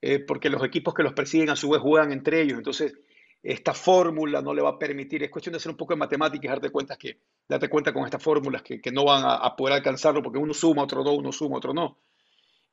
eh, 0.01 0.19
porque 0.19 0.51
los 0.51 0.63
equipos 0.63 0.93
que 0.93 1.01
los 1.01 1.13
persiguen 1.13 1.49
a 1.49 1.55
su 1.55 1.71
vez 1.71 1.81
juegan 1.81 2.11
entre 2.11 2.39
ellos. 2.39 2.59
Entonces, 2.59 2.93
esta 3.41 3.73
fórmula 3.73 4.43
no 4.43 4.53
le 4.53 4.61
va 4.61 4.69
a 4.69 4.77
permitir, 4.77 5.23
es 5.23 5.31
cuestión 5.31 5.53
de 5.53 5.57
hacer 5.57 5.71
un 5.71 5.77
poco 5.77 5.93
de 5.93 5.99
matemáticas 5.99 6.43
y 6.43 6.47
darte 6.49 6.69
cuenta 6.69 6.97
que, 6.97 7.21
date 7.47 7.69
cuenta 7.69 7.93
con 7.93 8.05
estas 8.05 8.21
fórmulas 8.21 8.61
que, 8.61 8.81
que 8.81 8.91
no 8.91 9.05
van 9.05 9.23
a, 9.25 9.55
poder 9.55 9.75
alcanzarlo 9.75 10.21
porque 10.21 10.39
uno 10.39 10.53
suma, 10.53 10.83
otro 10.83 11.03
no, 11.03 11.13
uno 11.13 11.31
suma, 11.31 11.57
otro 11.57 11.73
no. 11.73 11.99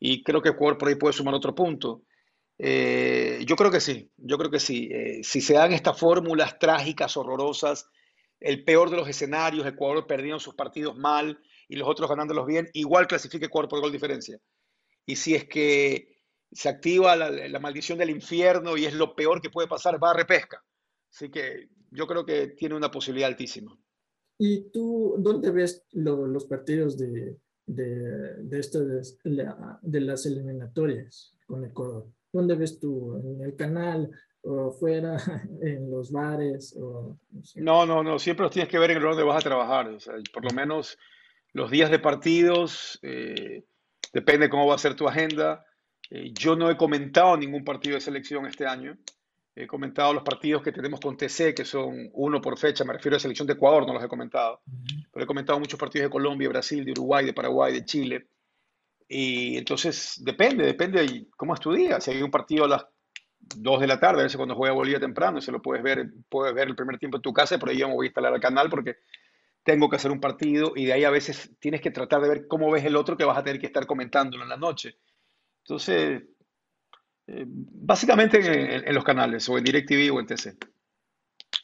Y 0.01 0.23
creo 0.23 0.43
que 0.43 0.51
Ecuador 0.51 0.79
por 0.79 0.89
ahí 0.89 0.97
puede 0.97 1.13
sumar 1.13 1.35
otro 1.35 1.55
punto. 1.55 2.03
Eh, 2.59 3.45
yo 3.47 3.57
creo 3.57 3.71
que 3.71 3.81
sí, 3.81 4.11
yo 4.17 4.37
creo 4.39 4.51
que 4.51 4.61
sí. 4.61 4.89
Eh, 4.93 5.21
si 5.23 5.41
se 5.41 5.55
dan 5.55 5.73
estas 5.73 5.99
fórmulas 5.99 6.59
trágicas, 6.59 7.17
horrorosas, 7.17 7.89
el 8.41 8.65
peor 8.65 8.91
de 8.91 8.97
los 8.97 9.09
escenarios, 9.09 9.67
Ecuador 9.67 10.07
perdiendo 10.07 10.41
sus 10.41 10.55
partidos 10.55 10.97
mal 10.97 11.39
y 11.69 11.77
los 11.77 11.89
otros 11.89 12.09
ganándolos 12.09 12.47
bien, 12.47 12.69
igual 12.75 13.07
clasifique 13.07 13.47
Ecuador 13.47 13.69
por 13.69 13.81
gol 13.81 13.93
diferencia. 13.93 14.39
Y 15.07 15.17
si 15.17 15.35
es 15.35 15.45
que 15.47 16.15
se 16.53 16.69
activa 16.69 17.17
la, 17.17 17.59
maldición 17.59 17.99
del 17.99 18.11
infierno 18.11 18.77
y 18.77 18.85
es 18.85 18.95
lo 18.95 19.15
peor 19.15 19.41
que 19.41 19.51
puede 19.51 19.69
pasar, 19.69 20.03
va 20.03 20.11
a 20.11 20.15
repesca. 20.15 20.63
Así 21.11 21.31
que 21.31 21.69
yo 21.91 22.07
creo 22.07 22.25
que 22.25 22.49
tiene 22.49 22.75
una 22.75 22.91
posibilidad 22.91 23.29
altísima. 23.29 23.77
¿Y 24.39 24.71
tú 24.71 25.17
dónde 25.19 25.51
ves 25.51 25.85
los 25.93 26.45
partidos 26.47 26.99
de, 26.99 27.37
de, 27.67 28.43
de, 28.43 30.01
las 30.01 30.27
eliminatorias 30.27 31.35
con 31.47 31.65
Ecuador? 31.65 32.07
¿Dónde 32.33 32.55
ves 32.55 32.81
tú? 32.81 33.17
¿En 33.17 33.43
el 33.43 33.57
canal 33.57 34.11
o 34.43 34.73
fuera, 34.73 35.17
en 35.63 35.91
los 35.91 36.11
bares? 36.11 36.77
no, 37.57 37.87
no, 37.87 38.03
no, 38.03 38.19
siempre 38.19 38.45
los 38.45 38.53
tienes 38.53 38.71
que 38.71 38.79
ver 38.79 38.91
en 38.91 38.97
el 38.97 39.03
lugar 39.03 39.17
donde 39.17 39.29
vas 39.29 39.45
a 39.45 39.49
trabajar. 39.49 39.89
O 39.89 40.01
sea, 40.01 40.15
por 40.33 40.45
lo 40.45 40.51
menos 40.51 40.99
los 41.53 41.71
días 41.71 41.91
de 41.91 41.99
partidos, 42.01 42.99
eh, 43.03 43.65
depende 44.13 44.51
cómo 44.51 44.67
va 44.67 44.75
a 44.75 44.79
ser 44.79 44.97
tu 44.97 45.07
agenda 45.07 45.65
eh, 46.11 46.33
yo 46.33 46.57
no 46.57 46.71
he 46.71 46.77
comentado 46.77 47.37
ningún 47.37 47.65
partido 47.65 47.95
de 47.95 48.01
selección 48.01 48.47
este 48.47 48.67
año. 48.67 48.97
He 49.57 49.67
comentado 49.69 50.13
los 50.13 50.25
partidos 50.25 50.63
que 50.63 50.73
tenemos 50.73 50.99
con 50.99 51.17
TC, 51.17 51.55
que 51.55 51.65
son 51.65 52.11
uno 52.15 52.41
por 52.41 52.59
fecha, 52.59 52.85
me 52.85 52.93
refiero 52.93 53.17
a 53.17 53.21
selección 53.21 53.47
de 53.47 53.53
Ecuador, 53.55 53.87
no 53.87 53.95
los 53.95 54.03
he 54.03 54.09
comentado. 54.09 54.63
Pero 55.13 55.25
he 55.25 55.27
comentado 55.27 55.61
muchos 55.61 55.79
partidos 55.79 56.07
de 56.07 56.11
Colombia, 56.11 56.49
Brasil, 56.49 56.85
de 56.85 56.91
Uruguay, 56.91 57.27
de 57.27 57.33
Paraguay, 57.33 57.73
de 57.73 57.85
Chile. 57.85 58.27
y 59.09 59.57
entonces 59.59 60.21
depende, 60.25 60.65
depende 60.65 61.03
de 61.03 61.27
cómo 61.37 61.55
es 61.55 61.61
tu 61.61 61.73
día. 61.73 62.01
Si 62.01 62.11
hay 62.11 62.23
un 62.23 62.31
partido 62.31 62.65
a 62.65 62.69
las 62.69 62.87
2 63.57 63.81
de 63.81 63.87
la 63.87 64.01
tarde, 64.01 64.21
a 64.21 64.25
veces 64.25 64.37
cuando 64.37 64.57
juega 64.57 64.75
Bolivia 64.75 65.01
temprano, 65.01 65.41
se 65.41 65.53
lo 65.53 65.63
puedes 65.63 65.83
ver, 65.83 66.11
puedes 66.29 66.55
ver 66.55 66.69
el 66.69 66.77
primer 66.77 66.99
tiempo 66.99 67.19
en 67.19 67.23
tu 67.23 67.33
casa, 67.33 67.59
pero 67.59 67.73
yo 67.73 67.89
me 67.89 67.95
voy 67.95 68.07
a 68.07 68.09
instalar 68.09 68.35
el 68.35 68.41
canal 68.41 68.69
porque 68.71 68.97
tengo 69.63 69.89
que 69.89 69.97
hacer 69.97 70.11
un 70.11 70.21
partido 70.21 70.73
y 70.75 70.87
de 70.87 70.93
ahí 70.93 71.05
a 71.05 71.11
veces 71.11 71.53
tienes 71.59 71.81
que 71.81 71.91
tratar 71.91 72.21
de 72.23 72.29
ver 72.29 72.47
cómo 72.49 72.71
ves 72.71 72.85
el 72.85 72.97
otro 72.97 73.17
que 73.17 73.25
vas 73.25 73.39
a 73.39 73.45
tener 73.45 73.61
que 73.61 73.67
estar 73.67 73.87
comentándolo 73.87 74.43
en 74.43 74.49
la 74.49 74.57
noche. 74.57 74.99
Entonces, 75.63 76.23
eh, 77.27 77.45
básicamente 77.47 78.39
en, 78.87 78.95
los 78.95 79.05
canales, 79.05 79.49
o 79.49 79.57
en 79.57 79.65
DirecTV 79.65 80.15
o 80.15 80.21
en 80.21 80.27
TC. 80.27 80.57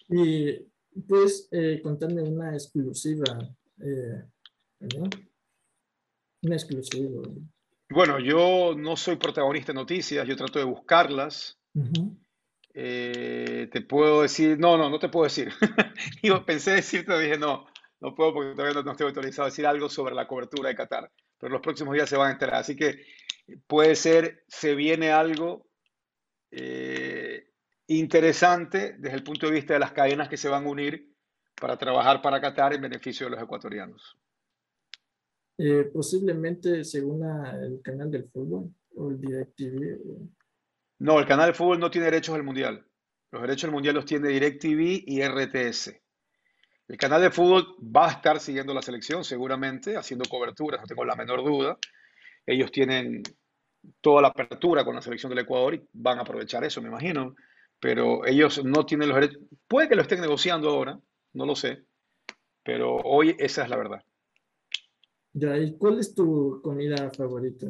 Y 0.08 0.58
puedes 1.06 1.48
eh, 1.52 1.80
contarme 1.82 2.22
una 2.22 2.52
exclusiva, 2.52 3.38
eh, 3.80 4.24
Una 6.42 6.56
exclusiva. 6.56 7.22
Bueno, 7.90 8.18
yo 8.18 8.74
no 8.76 8.96
soy 8.96 9.16
protagonista 9.16 9.72
de 9.72 9.78
noticias, 9.78 10.26
yo 10.26 10.36
trato 10.36 10.58
de 10.58 10.64
buscarlas. 10.64 11.58
te 12.72 13.80
puedo 13.88 14.22
decir, 14.22 14.58
no, 14.58 14.78
no, 14.78 14.88
no 14.88 14.98
te 14.98 15.08
puedo 15.08 15.24
decir. 15.24 15.52
Digo, 16.22 16.44
pensé 16.46 16.70
decirte, 16.70 17.18
dije, 17.18 17.36
no, 17.36 17.66
no 18.00 18.14
puedo 18.14 18.32
porque 18.32 18.54
todavía 18.54 18.82
no, 18.82 18.92
estoy 18.92 19.08
autorizado 19.08 19.46
a 19.46 19.50
decir 19.50 19.66
algo 19.66 19.88
sobre 19.88 20.14
la 20.14 20.26
cobertura 20.26 20.70
de 20.70 20.74
Qatar, 20.74 21.10
pero 21.38 21.52
los 21.52 21.60
próximos 21.60 21.94
días 21.94 22.08
se 22.08 22.16
van 22.16 22.28
a 22.28 22.32
enterar. 22.32 22.56
Así 22.56 22.74
que 22.74 23.04
puede 23.66 23.96
ser, 23.96 24.44
se 24.48 24.74
viene 24.74 25.10
algo 25.10 25.68
eh, 26.50 27.50
interesante 27.86 28.96
desde 28.98 29.16
el 29.16 29.22
punto 29.22 29.46
de 29.46 29.52
vista 29.52 29.74
de 29.74 29.80
las 29.80 29.92
cadenas 29.92 30.28
que 30.28 30.36
se 30.36 30.48
van 30.48 30.64
a 30.64 30.68
unir 30.68 31.14
para 31.60 31.76
trabajar 31.76 32.22
para 32.22 32.40
Qatar 32.40 32.74
en 32.74 32.82
beneficio 32.82 33.26
de 33.26 33.30
los 33.32 33.42
ecuatorianos. 33.42 34.16
Eh, 35.58 35.90
posiblemente 35.92 36.84
según 36.84 37.22
el 37.22 37.82
canal 37.82 38.10
del 38.10 38.28
fútbol 38.30 38.74
o 38.96 39.10
el 39.10 39.20
DirecTV. 39.20 39.98
No, 41.00 41.18
el 41.18 41.26
canal 41.26 41.46
del 41.46 41.54
fútbol 41.54 41.78
no 41.78 41.90
tiene 41.90 42.06
derechos 42.06 42.34
del 42.34 42.44
Mundial. 42.44 42.86
Los 43.30 43.42
derechos 43.42 43.62
del 43.62 43.72
Mundial 43.72 43.94
los 43.94 44.06
tiene 44.06 44.28
DirecTV 44.28 45.04
y 45.06 45.22
RTS. 45.22 46.00
El 46.88 46.96
canal 46.96 47.22
de 47.22 47.30
fútbol 47.30 47.76
va 47.80 48.08
a 48.08 48.12
estar 48.12 48.40
siguiendo 48.40 48.74
la 48.74 48.82
selección 48.82 49.22
seguramente, 49.22 49.96
haciendo 49.96 50.28
coberturas, 50.28 50.80
no 50.80 50.86
tengo 50.86 51.04
la 51.04 51.14
menor 51.14 51.44
duda. 51.44 51.78
Ellos 52.46 52.70
tienen 52.70 53.22
toda 54.00 54.22
la 54.22 54.28
apertura 54.28 54.84
con 54.84 54.94
la 54.94 55.02
selección 55.02 55.30
del 55.30 55.44
Ecuador 55.44 55.74
y 55.74 55.82
van 55.92 56.18
a 56.18 56.22
aprovechar 56.22 56.64
eso, 56.64 56.82
me 56.82 56.88
imagino. 56.88 57.34
Pero 57.78 58.26
ellos 58.26 58.62
no 58.64 58.84
tienen 58.84 59.08
los 59.08 59.16
derechos. 59.16 59.42
Puede 59.66 59.88
que 59.88 59.96
lo 59.96 60.02
estén 60.02 60.20
negociando 60.20 60.68
ahora, 60.68 61.00
no 61.32 61.46
lo 61.46 61.54
sé. 61.54 61.84
Pero 62.62 62.96
hoy 62.96 63.34
esa 63.38 63.62
es 63.64 63.70
la 63.70 63.76
verdad. 63.76 64.04
Ya, 65.32 65.56
¿y 65.56 65.76
cuál 65.78 65.98
es 65.98 66.14
tu 66.14 66.60
comida 66.62 67.10
favorita? 67.10 67.66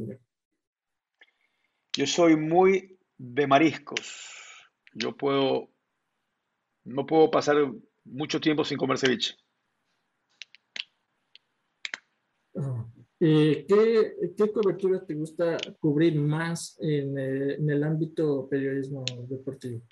Yo 1.93 2.07
soy 2.07 2.37
muy 2.37 2.99
de 3.19 3.47
mariscos. 3.47 4.31
Yo 4.95 5.17
puedo, 5.17 5.69
no 6.85 7.07
puedo 7.07 7.31
pasar 7.31 7.57
mucho 8.05 8.41
tiempo 8.41 8.65
sin 8.65 8.79
comer 8.79 8.99
ceviche. 8.99 9.37
Eh, 13.23 13.67
¿qué, 13.69 14.13
¿qué, 14.35 14.51
cobertura 14.51 15.05
te 15.05 15.13
gusta 15.13 15.59
cubrir 15.79 16.15
más 16.15 16.79
en, 16.81 17.19
eh, 17.19 17.55
en, 17.59 17.69
el 17.69 17.85
ámbito 17.85 18.49
periodismo 18.49 19.05
deportivo? 19.29 19.83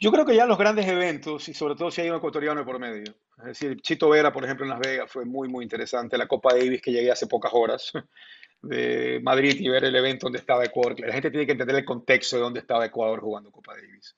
Yo 0.00 0.10
creo 0.10 0.26
que 0.26 0.34
ya 0.34 0.46
los 0.46 0.58
grandes 0.58 0.86
eventos, 0.86 1.48
y 1.48 1.54
sobre 1.54 1.76
todo 1.76 1.92
si 1.92 2.00
hay 2.00 2.10
un 2.10 2.16
ecuatoriano 2.16 2.64
por 2.64 2.80
medio. 2.80 3.14
Es 3.38 3.44
decir, 3.44 3.80
Chito 3.80 4.08
Vera, 4.08 4.32
por 4.32 4.44
ejemplo, 4.44 4.64
en 4.64 4.70
Las 4.70 4.80
Vegas 4.80 5.10
fue 5.10 5.24
muy, 5.24 5.48
muy 5.48 5.62
interesante. 5.62 6.18
La 6.18 6.26
Copa 6.26 6.54
Davis, 6.54 6.82
que 6.82 6.90
llegué 6.90 7.12
hace 7.12 7.28
pocas 7.28 7.52
horas 7.54 7.92
de 8.62 9.20
Madrid 9.22 9.56
y 9.60 9.68
ver 9.68 9.84
el 9.84 9.94
evento 9.94 10.26
donde 10.26 10.40
estaba 10.40 10.64
Ecuador. 10.64 10.98
La 10.98 11.12
gente 11.12 11.30
tiene 11.30 11.46
que 11.46 11.52
entender 11.52 11.76
el 11.76 11.84
contexto 11.84 12.34
de 12.34 12.42
dónde 12.42 12.60
estaba 12.60 12.84
Ecuador 12.84 13.20
jugando 13.20 13.52
Copa 13.52 13.74
Davis. 13.74 14.16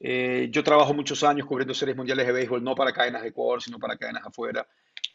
Eh, 0.00 0.48
yo 0.50 0.64
trabajo 0.64 0.92
muchos 0.92 1.22
años 1.22 1.46
cubriendo 1.46 1.72
series 1.72 1.96
mundiales 1.96 2.26
de 2.26 2.32
béisbol, 2.32 2.64
no 2.64 2.74
para 2.74 2.92
cadenas 2.92 3.22
de 3.22 3.28
Ecuador, 3.28 3.62
sino 3.62 3.78
para 3.78 3.96
cadenas 3.96 4.26
afuera. 4.26 4.66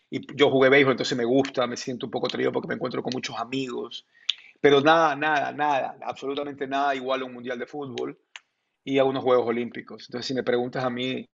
Y 0.09 0.35
yo 0.35 0.49
jugué 0.49 0.69
béisbol, 0.69 0.93
entonces 0.93 1.17
me 1.17 1.25
gusta, 1.25 1.67
me 1.67 1.77
siento 1.77 2.05
un 2.05 2.11
poco 2.11 2.27
traído 2.27 2.51
porque 2.51 2.67
me 2.67 2.75
encuentro 2.75 3.03
con 3.03 3.11
muchos 3.13 3.37
amigos. 3.37 4.05
Pero 4.61 4.81
nada, 4.81 5.15
nada, 5.15 5.51
nada, 5.51 5.97
absolutamente 6.01 6.65
nada 6.67 6.95
igual 6.95 7.21
a 7.21 7.25
un 7.25 7.33
mundial 7.33 7.59
de 7.59 7.67
fútbol 7.67 8.17
y 8.83 8.97
a 8.97 9.03
unos 9.03 9.23
Juegos 9.23 9.47
Olímpicos. 9.47 10.05
Entonces, 10.07 10.25
si 10.25 10.33
me 10.33 10.43
preguntas 10.43 10.83
a 10.83 10.89
mí, 10.89 11.29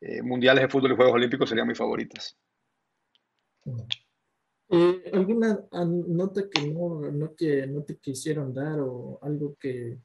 eh, 0.00 0.22
mundiales 0.22 0.62
de 0.62 0.68
fútbol 0.68 0.92
y 0.92 0.96
Juegos 0.96 1.14
Olímpicos 1.14 1.48
serían 1.48 1.68
mis 1.68 1.78
favoritas. 1.78 2.36
Eh, 4.70 5.10
¿Alguna 5.12 5.60
nota 5.72 6.48
que 6.50 6.66
no, 6.66 7.00
no, 7.00 7.34
que 7.34 7.66
no 7.66 7.82
te 7.82 7.98
quisieron 7.98 8.52
dar 8.54 8.80
o 8.80 9.18
algo 9.22 9.54
que 9.60 9.98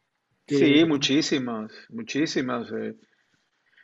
Sí, 0.57 0.83
muchísimas, 0.85 1.71
muchísimas. 1.89 2.71
Eh, 2.71 2.95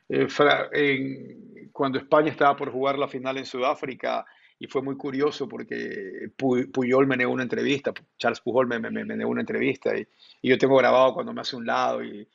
eh, 0.09 1.37
cuando 1.71 1.97
España 1.97 2.31
estaba 2.31 2.55
por 2.55 2.71
jugar 2.71 2.97
la 2.97 3.07
final 3.07 3.37
en 3.37 3.45
Sudáfrica, 3.45 4.25
y 4.57 4.67
fue 4.67 4.81
muy 4.81 4.95
curioso 4.95 5.47
porque 5.49 6.29
Puyol 6.37 7.07
me 7.07 7.17
negó 7.17 7.33
una 7.33 7.43
entrevista, 7.43 7.93
Charles 8.17 8.39
Pujol 8.39 8.67
me, 8.67 8.79
me, 8.79 9.03
negó 9.03 9.29
una 9.29 9.41
entrevista, 9.41 9.97
y, 9.97 10.07
yo 10.41 10.57
tengo 10.57 10.77
grabado 10.77 11.13
cuando 11.13 11.33
me 11.33 11.41
hace 11.41 11.55
un 11.55 11.65
lado, 11.65 12.03
y, 12.03 12.27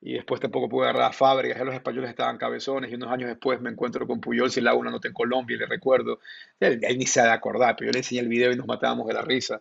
y 0.00 0.14
después 0.14 0.40
tampoco 0.40 0.68
pude 0.68 0.84
agarrar 0.88 1.10
a 1.10 1.12
Fábricas, 1.12 1.58
ya 1.58 1.64
los 1.64 1.74
españoles 1.74 2.10
estaban 2.10 2.38
cabezones, 2.38 2.90
y 2.90 2.94
unos 2.94 3.10
años 3.10 3.28
después 3.28 3.60
me 3.60 3.70
encuentro 3.70 4.06
con 4.06 4.20
Puyol, 4.20 4.50
si 4.50 4.60
le 4.60 4.70
hago 4.70 4.78
una 4.78 4.90
nota 4.90 5.08
en 5.08 5.14
Colombia, 5.14 5.56
y 5.56 5.58
le 5.58 5.66
recuerdo, 5.66 6.20
él, 6.58 6.80
ni 6.96 7.06
se 7.06 7.20
ha 7.20 7.24
de 7.24 7.32
acordar, 7.32 7.76
pero 7.76 7.88
yo 7.88 7.92
le 7.92 7.98
enseñé 7.98 8.22
el 8.22 8.28
video 8.28 8.52
y 8.52 8.56
nos 8.56 8.66
matábamos 8.66 9.06
de 9.06 9.14
la 9.14 9.22
risa. 9.22 9.60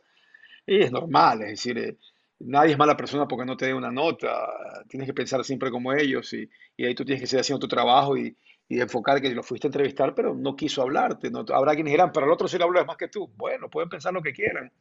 Y 0.66 0.82
es 0.82 0.92
normal, 0.92 1.42
es 1.42 1.50
decir, 1.50 1.78
eh, 1.78 1.98
nadie 2.40 2.72
es 2.72 2.78
mala 2.78 2.96
persona 2.96 3.28
porque 3.28 3.46
no 3.46 3.58
te 3.58 3.68
dé 3.68 3.74
una 3.74 3.92
nota. 3.92 4.48
Tienes 4.88 5.08
que 5.08 5.14
pensar 5.14 5.44
siempre 5.44 5.72
como 5.72 5.94
ellos 5.94 6.34
y, 6.34 6.50
y 6.78 6.86
ahí 6.86 6.96
tú 6.96 7.04
tienes 7.06 7.22
que 7.22 7.28
seguir 7.28 7.42
haciendo 7.42 7.60
tu 7.60 7.68
trabajo 7.68 8.18
y, 8.18 8.36
y, 8.68 8.80
enfocar 8.80 9.22
que 9.22 9.30
lo 9.30 9.44
fuiste 9.44 9.68
a 9.68 9.70
entrevistar, 9.70 10.16
pero 10.16 10.34
no 10.34 10.56
quiso 10.56 10.82
hablarte. 10.82 11.30
No, 11.30 11.46
habrá 11.54 11.74
quienes 11.76 11.92
dirán, 11.92 12.12
pero 12.12 12.26
el 12.26 12.32
otro 12.32 12.48
sí 12.48 12.58
lo 12.58 12.66
habla 12.66 12.84
más 12.86 12.98
que 12.98 13.08
tú. 13.08 13.28
Bueno, 13.36 13.70
pueden 13.70 13.90
pensar 13.90 14.14
lo 14.14 14.22
que 14.22 14.34
quieran. 14.34 14.72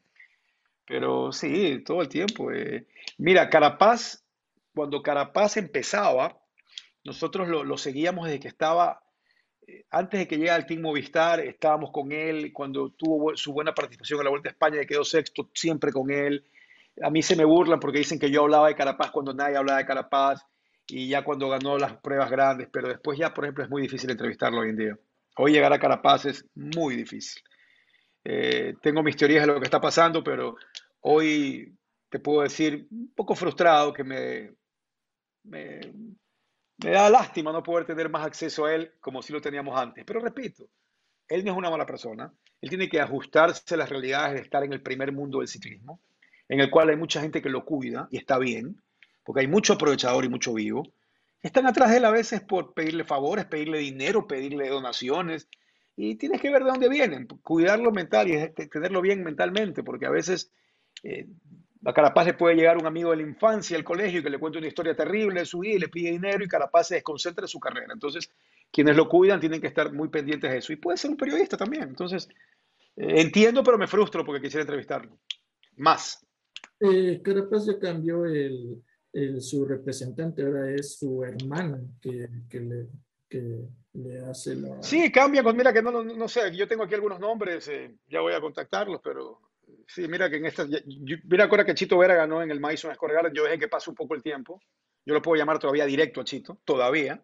Pero 0.87 1.33
sí, 1.33 1.83
todo 1.85 2.01
el 2.03 2.09
tiempo. 2.09 2.51
Eh. 2.53 2.87
Mira, 3.19 3.51
Carapaz, 3.51 4.25
cuando 4.75 5.03
Carapaz 5.03 5.57
empezaba, 5.57 6.41
nosotros 7.05 7.49
lo, 7.49 7.65
lo 7.65 7.77
seguíamos 7.77 8.27
desde 8.27 8.41
que 8.41 8.49
estaba 8.49 9.03
eh, 9.67 9.85
antes 9.91 10.21
de 10.21 10.29
que 10.29 10.39
llegara 10.39 10.57
al 10.57 10.67
Team 10.67 10.81
Movistar, 10.81 11.41
estábamos 11.41 11.91
con 11.91 12.11
él, 12.13 12.53
cuando 12.55 12.91
tuvo 12.91 13.37
su 13.37 13.53
buena 13.53 13.75
participación 13.75 14.21
en 14.21 14.25
la 14.25 14.31
Vuelta 14.31 14.49
a 14.49 14.53
España, 14.53 14.85
quedó 14.87 15.05
sexto, 15.05 15.51
siempre 15.53 15.93
con 15.93 16.11
él 16.11 16.45
a 17.03 17.11
mí 17.11 17.23
se 17.23 17.37
me 17.37 17.45
burlan 17.45 17.81
porque 17.81 17.99
dicen 17.99 18.19
que 18.19 18.31
yo 18.31 18.43
hablaba 18.43 18.69
de 18.69 18.75
Carapaz 18.75 19.11
cuando 19.11 19.35
nadie 19.35 19.57
hablaba 19.57 19.79
de 19.79 19.87
Carapaz 19.87 20.43
y 20.87 21.09
ya 21.09 21.23
cuando 21.23 21.49
ganó 21.49 21.77
las 21.79 21.97
pruebas 21.99 22.31
grandes, 22.31 22.69
pero 22.73 22.89
después 22.89 23.19
ya, 23.19 23.35
por 23.35 23.45
ejemplo, 23.45 23.65
es 23.65 23.71
muy 23.71 23.83
difícil 23.83 24.11
entrevistarlo 24.11 24.61
hoy 24.61 24.71
en 24.71 24.77
día. 24.77 24.99
Hoy 25.37 25.53
llegar 25.53 25.73
a 25.73 25.79
Carapaz 25.79 26.25
es 26.25 26.47
muy 26.55 26.97
difícil. 26.97 27.43
Eh, 28.25 28.75
tengo 28.83 29.03
mis 29.03 29.17
teorías 29.17 29.43
de 29.43 29.53
lo 29.53 29.59
que 29.59 29.67
está 29.67 29.81
pasando, 29.81 30.25
pero 30.25 30.57
hoy 31.01 31.77
te 32.09 32.19
puedo 32.19 32.43
decir 32.43 32.89
un 32.91 33.13
poco 33.15 33.35
frustrado 33.35 33.93
que 33.93 34.03
me, 34.03 34.55
me, 35.45 35.81
me 36.79 36.91
da 36.91 37.11
lástima 37.11 37.53
no 37.53 37.63
poder 37.63 37.87
tener 37.87 38.09
más 38.09 38.27
acceso 38.27 38.65
a 38.65 38.75
él 38.75 38.93
como 39.01 39.23
si 39.23 39.33
lo 39.33 39.41
teníamos 39.41 39.79
antes. 39.79 40.05
Pero 40.05 40.21
repito, 40.21 40.65
él 41.29 41.45
no 41.45 41.53
es 41.53 41.59
una 41.59 41.71
mala 41.71 41.87
persona. 41.87 42.33
Él 42.61 42.69
tiene 42.71 42.89
que 42.89 43.01
ajustarse 43.01 43.75
a 43.75 43.79
las 43.79 43.91
realidades 43.91 44.35
de 44.35 44.41
estar 44.41 44.65
en 44.65 44.73
el 44.73 44.83
primer 44.83 45.13
mundo 45.13 45.39
del 45.39 45.49
ciclismo 45.49 46.01
en 46.49 46.61
el 46.61 46.71
cual 46.71 46.91
hay 46.91 46.97
mucha 46.97 47.21
gente 47.21 47.43
que 47.43 47.49
lo 47.49 47.65
cuida 47.65 48.09
y 48.11 48.17
está 48.17 48.39
bien, 48.39 48.81
porque 49.25 49.41
hay 49.43 49.49
mucho 49.49 49.75
aprovechador 49.75 50.25
y 50.25 50.29
mucho 50.29 50.55
vivo. 50.55 50.85
Están 51.43 51.67
atrás 51.67 51.91
de 51.91 51.99
él 51.99 52.05
a 52.05 52.11
veces 52.11 52.41
por 52.41 52.75
pedirle 52.75 53.05
favores, 53.05 53.45
pedirle 53.45 53.79
dinero, 53.79 54.27
pedirle 54.27 54.69
donaciones, 54.69 55.49
y 56.01 56.15
tienes 56.15 56.41
que 56.41 56.51
ver 56.51 56.63
de 56.63 56.71
dónde 56.71 56.89
vienen, 56.89 57.27
cuidarlo 57.27 57.91
mental 57.91 58.29
y 58.29 58.69
tenerlo 58.69 59.01
bien 59.01 59.25
mentalmente, 59.25 59.83
porque 59.83 60.07
a 60.07 60.11
veces 60.11 60.53
eh, 61.03 61.27
a 61.85 61.93
Carapaz 61.93 62.27
le 62.27 62.35
puede 62.35 62.55
llegar 62.55 62.79
un 62.79 62.87
amigo 62.87 63.11
de 63.11 63.17
la 63.17 63.23
infancia 63.23 63.77
al 63.77 63.83
colegio 63.83 64.23
que 64.23 64.31
le 64.31 64.39
cuenta 64.39 64.59
una 64.59 64.69
historia 64.69 64.95
terrible 64.95 65.41
de 65.41 65.47
su 65.47 65.61
vida 65.61 65.75
y 65.75 65.79
le 65.81 65.89
pide 65.89 66.11
dinero 66.11 66.45
y 66.45 66.49
Carapaz 66.49 66.89
se 66.89 66.95
desconcentra 66.97 67.43
de 67.43 67.49
su 67.49 67.59
carrera. 67.59 67.93
Entonces, 67.93 68.31
quienes 68.71 68.97
lo 68.97 69.09
cuidan 69.09 69.41
tienen 69.41 69.61
que 69.61 69.67
estar 69.67 69.93
muy 69.93 70.09
pendientes 70.09 70.51
de 70.51 70.59
eso. 70.59 70.73
Y 70.73 70.77
puede 70.77 70.99
ser 70.99 71.11
un 71.11 71.17
periodista 71.17 71.57
también. 71.57 71.85
Entonces, 71.85 72.29
eh, 72.97 73.21
entiendo, 73.21 73.63
pero 73.65 73.77
me 73.79 73.87
frustro 73.87 74.25
porque 74.25 74.43
quisiera 74.43 74.63
entrevistarlo. 74.63 75.19
Más. 75.77 76.25
Eh, 76.81 77.21
Carapaz 77.23 77.67
ya 77.67 77.79
cambió 77.79 78.25
el, 78.25 78.83
su 79.41 79.65
representante, 79.65 80.43
ahora 80.43 80.71
es 80.71 80.99
su 80.99 81.25
hermana 81.25 81.81
que, 82.01 82.29
que, 82.49 82.61
le, 82.61 82.87
que 83.29 83.69
le, 83.95 84.21
hace 84.27 84.55
la... 84.55 84.81
Sí, 84.83 85.11
cambia, 85.11 85.43
pues 85.43 85.57
mira 85.57 85.73
que 85.73 85.83
no, 85.83 86.05
no, 86.05 86.29
sé, 86.29 86.55
yo 86.55 86.69
tengo 86.69 86.85
aquí 86.85 86.95
algunos 86.95 87.19
nombres, 87.19 87.67
eh, 87.69 87.97
ya 88.09 88.21
voy 88.21 88.33
a 88.35 88.41
contactarlos, 88.41 89.01
pero 89.03 89.41
sí, 89.89 90.07
mira 90.07 90.31
que 90.31 90.37
en 90.37 90.47
esta, 90.47 90.67
mira 91.25 91.45
ahora 91.47 91.65
que 91.65 91.75
Chito 91.75 91.99
Vera 91.99 92.15
ganó 92.15 92.43
en 92.43 92.51
el 92.51 92.61
Madison 92.61 92.95
Square 92.95 93.15
Garden, 93.15 93.35
yo 93.35 93.45
dejé 93.45 93.59
que 93.59 93.69
pase 93.69 93.91
un 93.91 93.97
poco 93.97 94.15
el 94.15 94.23
tiempo, 94.23 94.61
yo 95.05 95.15
lo 95.15 95.23
puedo 95.23 95.37
llamar 95.37 95.59
todavía 95.59 95.85
directo 95.85 96.21
a 96.21 96.25
Chito, 96.25 96.59
todavía, 96.65 97.21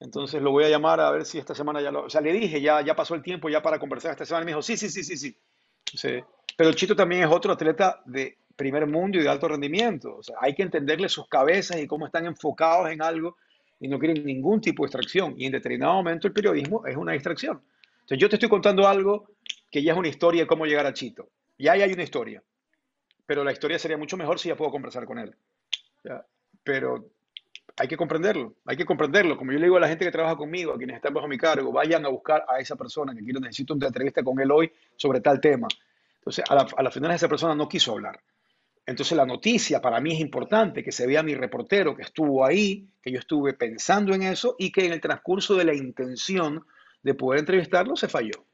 entonces 0.00 0.42
lo 0.42 0.50
voy 0.50 0.64
a 0.64 0.68
llamar 0.68 1.00
a 1.00 1.10
ver 1.10 1.24
si 1.24 1.38
esta 1.38 1.54
semana 1.54 1.80
ya 1.80 1.90
lo, 1.90 2.04
o 2.04 2.10
sea, 2.10 2.20
le 2.20 2.32
dije, 2.32 2.60
ya, 2.60 2.82
ya 2.82 2.94
pasó 2.94 3.14
el 3.14 3.22
tiempo 3.22 3.48
ya 3.48 3.62
para 3.62 3.78
conversar 3.78 4.10
esta 4.10 4.26
semana, 4.26 4.42
y 4.42 4.46
me 4.46 4.50
dijo, 4.50 4.62
sí, 4.62 4.76
sí, 4.76 4.90
sí, 4.90 5.02
sí, 5.02 5.34
sí, 5.86 6.22
Pero 6.56 6.72
Chito 6.74 6.94
también 6.94 7.22
es 7.22 7.30
otro 7.30 7.52
atleta 7.52 8.02
de 8.04 8.36
primer 8.58 8.88
mundo 8.88 9.18
y 9.18 9.22
de 9.22 9.28
alto 9.28 9.46
rendimiento. 9.48 10.16
O 10.16 10.22
sea, 10.22 10.36
hay 10.40 10.52
que 10.54 10.64
entenderle 10.64 11.08
sus 11.08 11.28
cabezas 11.28 11.80
y 11.80 11.86
cómo 11.86 12.06
están 12.06 12.26
enfocados 12.26 12.90
en 12.90 13.00
algo 13.00 13.36
y 13.78 13.86
no 13.86 14.00
quieren 14.00 14.26
ningún 14.26 14.60
tipo 14.60 14.82
de 14.82 14.88
distracción. 14.88 15.34
Y 15.38 15.46
en 15.46 15.52
determinado 15.52 15.94
momento 15.94 16.26
el 16.26 16.34
periodismo 16.34 16.84
es 16.84 16.96
una 16.96 17.12
distracción. 17.12 17.62
Entonces 18.00 18.18
yo 18.18 18.28
te 18.28 18.34
estoy 18.34 18.48
contando 18.48 18.86
algo 18.86 19.30
que 19.70 19.80
ya 19.80 19.92
es 19.92 19.98
una 19.98 20.08
historia 20.08 20.42
de 20.42 20.46
cómo 20.48 20.66
llegar 20.66 20.86
a 20.86 20.92
Chito. 20.92 21.28
Ya 21.56 21.72
hay 21.72 21.92
una 21.92 22.02
historia. 22.02 22.42
Pero 23.26 23.44
la 23.44 23.52
historia 23.52 23.78
sería 23.78 23.96
mucho 23.96 24.16
mejor 24.16 24.40
si 24.40 24.48
ya 24.48 24.56
puedo 24.56 24.72
conversar 24.72 25.06
con 25.06 25.18
él. 25.20 25.34
Pero 26.64 27.10
hay 27.76 27.86
que 27.86 27.96
comprenderlo, 27.96 28.54
hay 28.66 28.76
que 28.76 28.84
comprenderlo. 28.84 29.36
Como 29.36 29.52
yo 29.52 29.58
le 29.58 29.66
digo 29.66 29.76
a 29.76 29.80
la 29.80 29.88
gente 29.88 30.04
que 30.04 30.10
trabaja 30.10 30.34
conmigo, 30.34 30.72
a 30.72 30.78
quienes 30.78 30.96
están 30.96 31.14
bajo 31.14 31.28
mi 31.28 31.38
cargo, 31.38 31.70
vayan 31.70 32.04
a 32.04 32.08
buscar 32.08 32.44
a 32.48 32.58
esa 32.58 32.74
persona 32.74 33.14
que 33.14 33.22
quiero, 33.22 33.38
necesito 33.38 33.74
una 33.74 33.86
entrevista 33.86 34.24
con 34.24 34.40
él 34.40 34.50
hoy 34.50 34.72
sobre 34.96 35.20
tal 35.20 35.40
tema. 35.40 35.68
Entonces, 36.18 36.44
a 36.48 36.82
la 36.82 36.90
final 36.90 37.12
esa 37.12 37.28
persona 37.28 37.54
no 37.54 37.68
quiso 37.68 37.92
hablar. 37.92 38.18
Entonces 38.88 39.18
la 39.18 39.26
noticia 39.26 39.82
para 39.82 40.00
mí 40.00 40.14
es 40.14 40.20
importante, 40.20 40.82
que 40.82 40.92
se 40.92 41.06
vea 41.06 41.22
mi 41.22 41.34
reportero 41.34 41.94
que 41.94 42.00
estuvo 42.00 42.42
ahí, 42.42 42.88
que 43.02 43.12
yo 43.12 43.18
estuve 43.18 43.52
pensando 43.52 44.14
en 44.14 44.22
eso 44.22 44.56
y 44.58 44.72
que 44.72 44.86
en 44.86 44.94
el 44.94 45.00
transcurso 45.02 45.56
de 45.56 45.66
la 45.66 45.74
intención 45.74 46.64
de 47.02 47.12
poder 47.12 47.40
entrevistarlo 47.40 47.96
se 47.96 48.08
falló. 48.08 48.46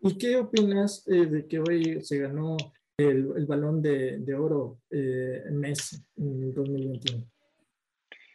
¿Y 0.00 0.18
qué 0.18 0.36
opinas 0.36 1.08
eh, 1.08 1.24
de 1.24 1.46
que 1.46 1.60
hoy 1.60 2.04
se 2.04 2.18
ganó 2.18 2.58
el, 2.98 3.32
el 3.34 3.46
balón 3.46 3.80
de, 3.80 4.18
de 4.18 4.34
oro 4.34 4.82
eh, 4.90 5.44
Messi 5.50 5.96
en 6.18 6.52
2021? 6.52 7.24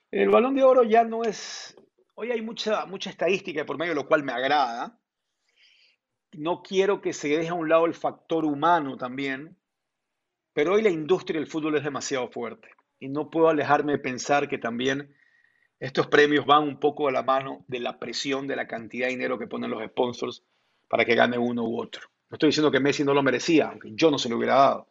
El 0.09 0.29
balón 0.29 0.55
de 0.55 0.63
oro 0.63 0.81
ya 0.81 1.03
no 1.03 1.25
es... 1.25 1.75
Hoy 2.15 2.31
hay 2.31 2.41
mucha, 2.41 2.87
mucha 2.87 3.11
estadística 3.11 3.63
por 3.67 3.77
medio, 3.77 3.93
lo 3.93 4.07
cual 4.07 4.23
me 4.23 4.31
agrada. 4.31 4.99
No 6.31 6.63
quiero 6.63 7.01
que 7.01 7.13
se 7.13 7.27
deje 7.27 7.49
a 7.49 7.53
un 7.53 7.69
lado 7.69 7.85
el 7.85 7.93
factor 7.93 8.45
humano 8.45 8.97
también, 8.97 9.56
pero 10.57 10.73
hoy 10.73 10.81
la 10.81 10.89
industria 10.89 11.39
del 11.39 11.47
fútbol 11.47 11.77
es 11.77 11.83
demasiado 11.83 12.29
fuerte 12.29 12.69
y 12.97 13.09
no 13.09 13.29
puedo 13.29 13.47
alejarme 13.47 13.91
de 13.91 13.99
pensar 13.99 14.49
que 14.49 14.57
también 14.57 15.13
estos 15.79 16.07
premios 16.07 16.47
van 16.47 16.63
un 16.63 16.79
poco 16.79 17.07
a 17.07 17.11
la 17.11 17.21
mano 17.21 17.63
de 17.67 17.79
la 17.79 17.99
presión 17.99 18.47
de 18.47 18.55
la 18.55 18.67
cantidad 18.67 19.05
de 19.05 19.11
dinero 19.11 19.37
que 19.37 19.45
ponen 19.45 19.69
los 19.69 19.85
sponsors 19.85 20.43
para 20.87 21.05
que 21.05 21.13
gane 21.13 21.37
uno 21.37 21.63
u 21.63 21.79
otro. 21.79 22.01
No 22.31 22.37
estoy 22.37 22.47
diciendo 22.47 22.71
que 22.71 22.79
Messi 22.79 23.03
no 23.03 23.13
lo 23.13 23.21
merecía, 23.21 23.67
aunque 23.67 23.91
yo 23.93 24.09
no 24.09 24.17
se 24.17 24.29
lo 24.29 24.37
hubiera 24.37 24.55
dado, 24.55 24.87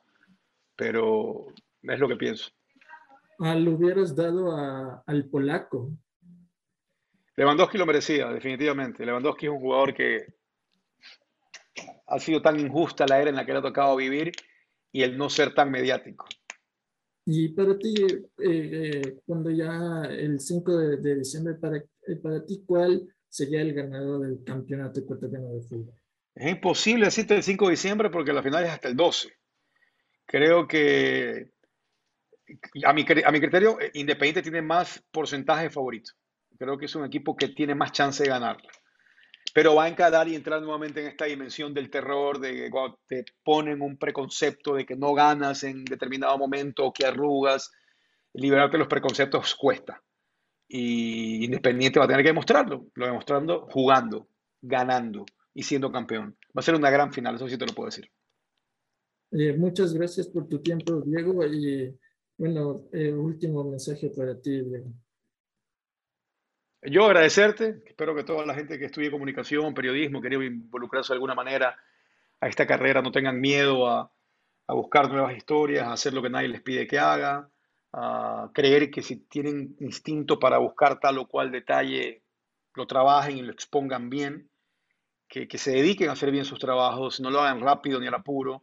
pero 0.77 1.49
es 1.83 1.99
lo 1.99 2.07
que 2.07 2.15
pienso. 2.15 2.53
Ah, 3.41 3.57
lo 3.57 3.73
hubieras 3.73 4.15
dado 4.15 4.57
a, 4.57 5.03
al 5.05 5.25
polaco. 5.25 5.91
Lewandowski 7.35 7.77
lo 7.77 7.87
merecía, 7.87 8.29
definitivamente. 8.29 9.05
Lewandowski 9.05 9.47
es 9.47 9.53
un 9.53 9.59
jugador 9.59 9.93
que 9.95 10.27
ha 12.07 12.21
sido 12.21 12.41
tan 12.41 12.61
injusta 12.61 13.05
la 13.09 13.21
era 13.21 13.31
en 13.31 13.37
la 13.37 13.45
que 13.45 13.51
le 13.51 13.59
ha 13.59 13.63
tocado 13.63 13.97
vivir 13.97 14.31
y 14.97 15.03
el 15.03 15.19
no 15.19 15.29
ser 15.29 15.53
tan 15.53 15.71
mediático. 15.71 16.27
Y 17.27 17.49
para 17.51 17.77
ti, 17.77 17.95
eh, 18.03 18.23
eh, 18.39 19.19
cuando 19.27 19.51
ya 19.51 20.05
el 20.09 20.41
5 20.41 20.77
de, 20.79 20.97
de 20.97 21.17
diciembre, 21.17 21.55
para, 21.55 21.77
eh, 21.77 22.17
para 22.23 22.47
ti, 22.47 22.63
¿cuál 22.65 23.07
sería 23.29 23.61
el 23.61 23.75
ganador 23.75 24.27
del 24.27 24.43
campeonato 24.43 25.01
ecuatoriano 25.01 25.53
de 25.53 25.61
fútbol? 25.61 25.95
Es 26.35 26.51
imposible 26.51 27.05
decirte 27.05 27.35
el 27.35 27.43
5 27.43 27.67
de 27.67 27.71
diciembre 27.73 28.09
porque 28.09 28.33
la 28.33 28.43
final 28.43 28.65
es 28.65 28.71
hasta 28.71 28.89
el 28.89 28.97
12. 28.97 29.29
Creo 30.25 30.67
que, 30.67 31.51
a 32.83 32.95
mi, 32.95 33.05
a 33.23 33.31
mi 33.33 33.41
criterio, 33.41 33.77
Independiente 33.93 34.41
tiene 34.41 34.63
más 34.63 35.05
porcentaje 35.11 35.69
favorito. 35.69 36.13
Creo 36.59 36.79
que 36.79 36.87
es 36.87 36.95
un 36.95 37.05
equipo 37.05 37.37
que 37.37 37.49
tiene 37.49 37.75
más 37.75 37.93
chance 37.93 38.23
de 38.23 38.31
ganarlo 38.31 38.67
pero 39.55 39.75
va 39.75 39.85
a 39.85 39.89
encarar 39.89 40.29
y 40.29 40.35
entrar 40.35 40.61
nuevamente 40.61 41.01
en 41.01 41.09
esta 41.09 41.25
dimensión 41.25 41.73
del 41.73 41.91
terror, 41.91 42.39
de 42.39 42.53
que 42.55 42.71
cuando 42.71 42.99
te 43.07 43.25
ponen 43.43 43.81
un 43.81 43.97
preconcepto 43.97 44.75
de 44.75 44.85
que 44.85 44.97
no 44.97 45.15
ganas 45.15 45.65
en 45.65 45.85
determinado 45.85 46.37
momento 46.39 46.87
o 46.87 46.93
que 46.93 47.07
arrugas, 47.07 47.71
liberarte 48.35 48.73
de 48.77 48.81
los 48.81 48.89
preconceptos 48.89 49.55
cuesta. 49.55 50.03
Y 50.69 51.45
Independiente 51.45 51.99
va 51.99 52.05
a 52.05 52.09
tener 52.09 52.23
que 52.23 52.31
demostrarlo, 52.31 52.87
lo 52.95 53.07
demostrando 53.07 53.67
jugando, 53.71 54.29
ganando 54.61 55.25
y 55.55 55.63
siendo 55.63 55.91
campeón. 55.91 56.37
Va 56.49 56.61
a 56.61 56.63
ser 56.63 56.75
una 56.75 56.91
gran 56.91 57.13
final, 57.13 57.37
eso 57.37 57.49
sí 57.49 57.57
te 57.57 57.67
lo 57.67 57.73
puedo 57.73 57.87
decir. 57.87 58.11
Eh, 59.33 59.57
muchas 59.57 59.95
gracias 59.95 60.29
por 60.29 60.49
tu 60.49 60.61
tiempo, 60.61 61.01
Diego. 61.01 61.45
Y 61.47 61.99
bueno, 62.37 62.85
eh, 62.93 63.13
último 63.13 63.65
mensaje 63.65 64.11
para 64.11 64.39
ti, 64.41 64.61
Diego. 64.63 64.93
Yo 66.89 67.05
agradecerte, 67.05 67.83
espero 67.85 68.15
que 68.15 68.23
toda 68.23 68.47
la 68.47 68.55
gente 68.55 68.79
que 68.79 68.85
estudie 68.85 69.11
comunicación, 69.11 69.75
periodismo, 69.75 70.21
quería 70.21 70.45
involucrarse 70.45 71.13
de 71.13 71.17
alguna 71.17 71.35
manera 71.35 71.77
a 72.41 72.49
esta 72.49 72.67
carrera, 72.67 73.03
no 73.03 73.11
tengan 73.11 73.41
miedo 73.41 73.89
a, 73.89 74.13
a, 74.69 74.75
buscar 74.75 75.11
nuevas 75.11 75.37
historias, 75.37 75.85
a 75.87 75.93
hacer 75.93 76.15
lo 76.15 76.23
que 76.23 76.31
nadie 76.31 76.49
les 76.49 76.63
pide 76.63 76.87
que 76.87 77.01
haga, 77.01 77.51
a 77.93 78.51
creer 78.55 78.91
que 78.91 79.03
si 79.03 79.17
tienen 79.17 79.75
instinto 79.81 80.39
para 80.39 80.59
buscar 80.59 81.01
tal 81.01 81.19
o 81.19 81.27
cual 81.27 81.51
detalle, 81.51 82.23
lo 82.75 82.87
trabajen 82.87 83.39
y 83.39 83.43
lo 83.43 83.53
expongan 83.53 84.09
bien, 84.09 84.49
que, 85.29 85.49
que 85.49 85.59
se 85.59 85.73
dediquen 85.73 86.09
a 86.09 86.13
hacer 86.13 86.31
bien 86.31 86.45
sus 86.45 86.61
trabajos, 86.61 87.19
no 87.21 87.31
lo 87.31 87.41
hagan 87.41 87.61
rápido 87.61 87.99
ni 87.99 88.07
al 88.07 88.15
apuro, 88.15 88.63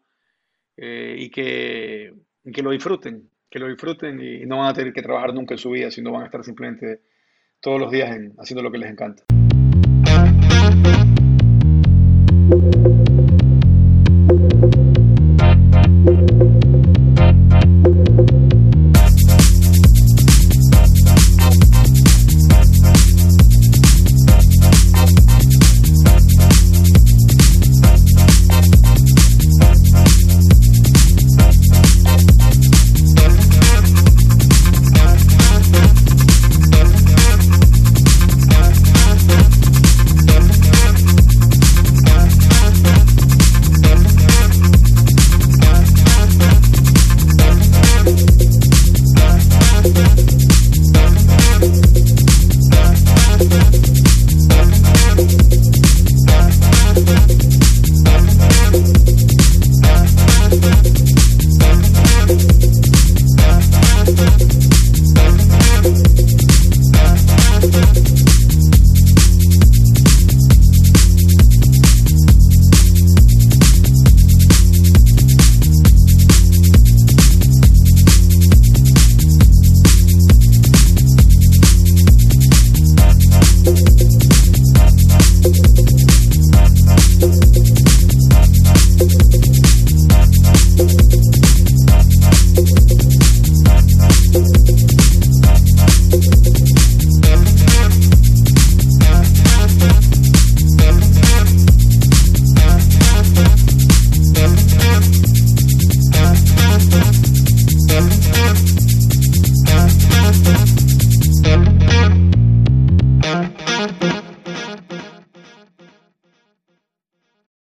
eh, 0.78 1.16
y, 1.18 1.30
que, 1.30 2.14
y 2.46 2.52
que 2.54 2.62
lo 2.62 2.72
disfruten, 2.72 3.30
que 3.50 3.60
lo 3.60 3.68
disfruten 3.68 4.22
y 4.22 4.46
no 4.46 4.60
van 4.60 4.70
a 4.70 4.74
tener 4.74 4.94
que 4.94 5.02
trabajar 5.02 5.34
nunca 5.34 5.56
en 5.56 5.60
su 5.60 5.72
vida, 5.72 5.92
sino 5.92 6.14
van 6.14 6.22
a 6.22 6.26
estar 6.26 6.44
simplemente 6.46 7.02
todos 7.64 7.80
los 7.80 7.92
días 7.92 8.14
en, 8.14 8.34
haciendo 8.38 8.62
lo 8.62 8.72
que 8.72 8.78
les 8.78 8.92
encanta. 8.92 9.24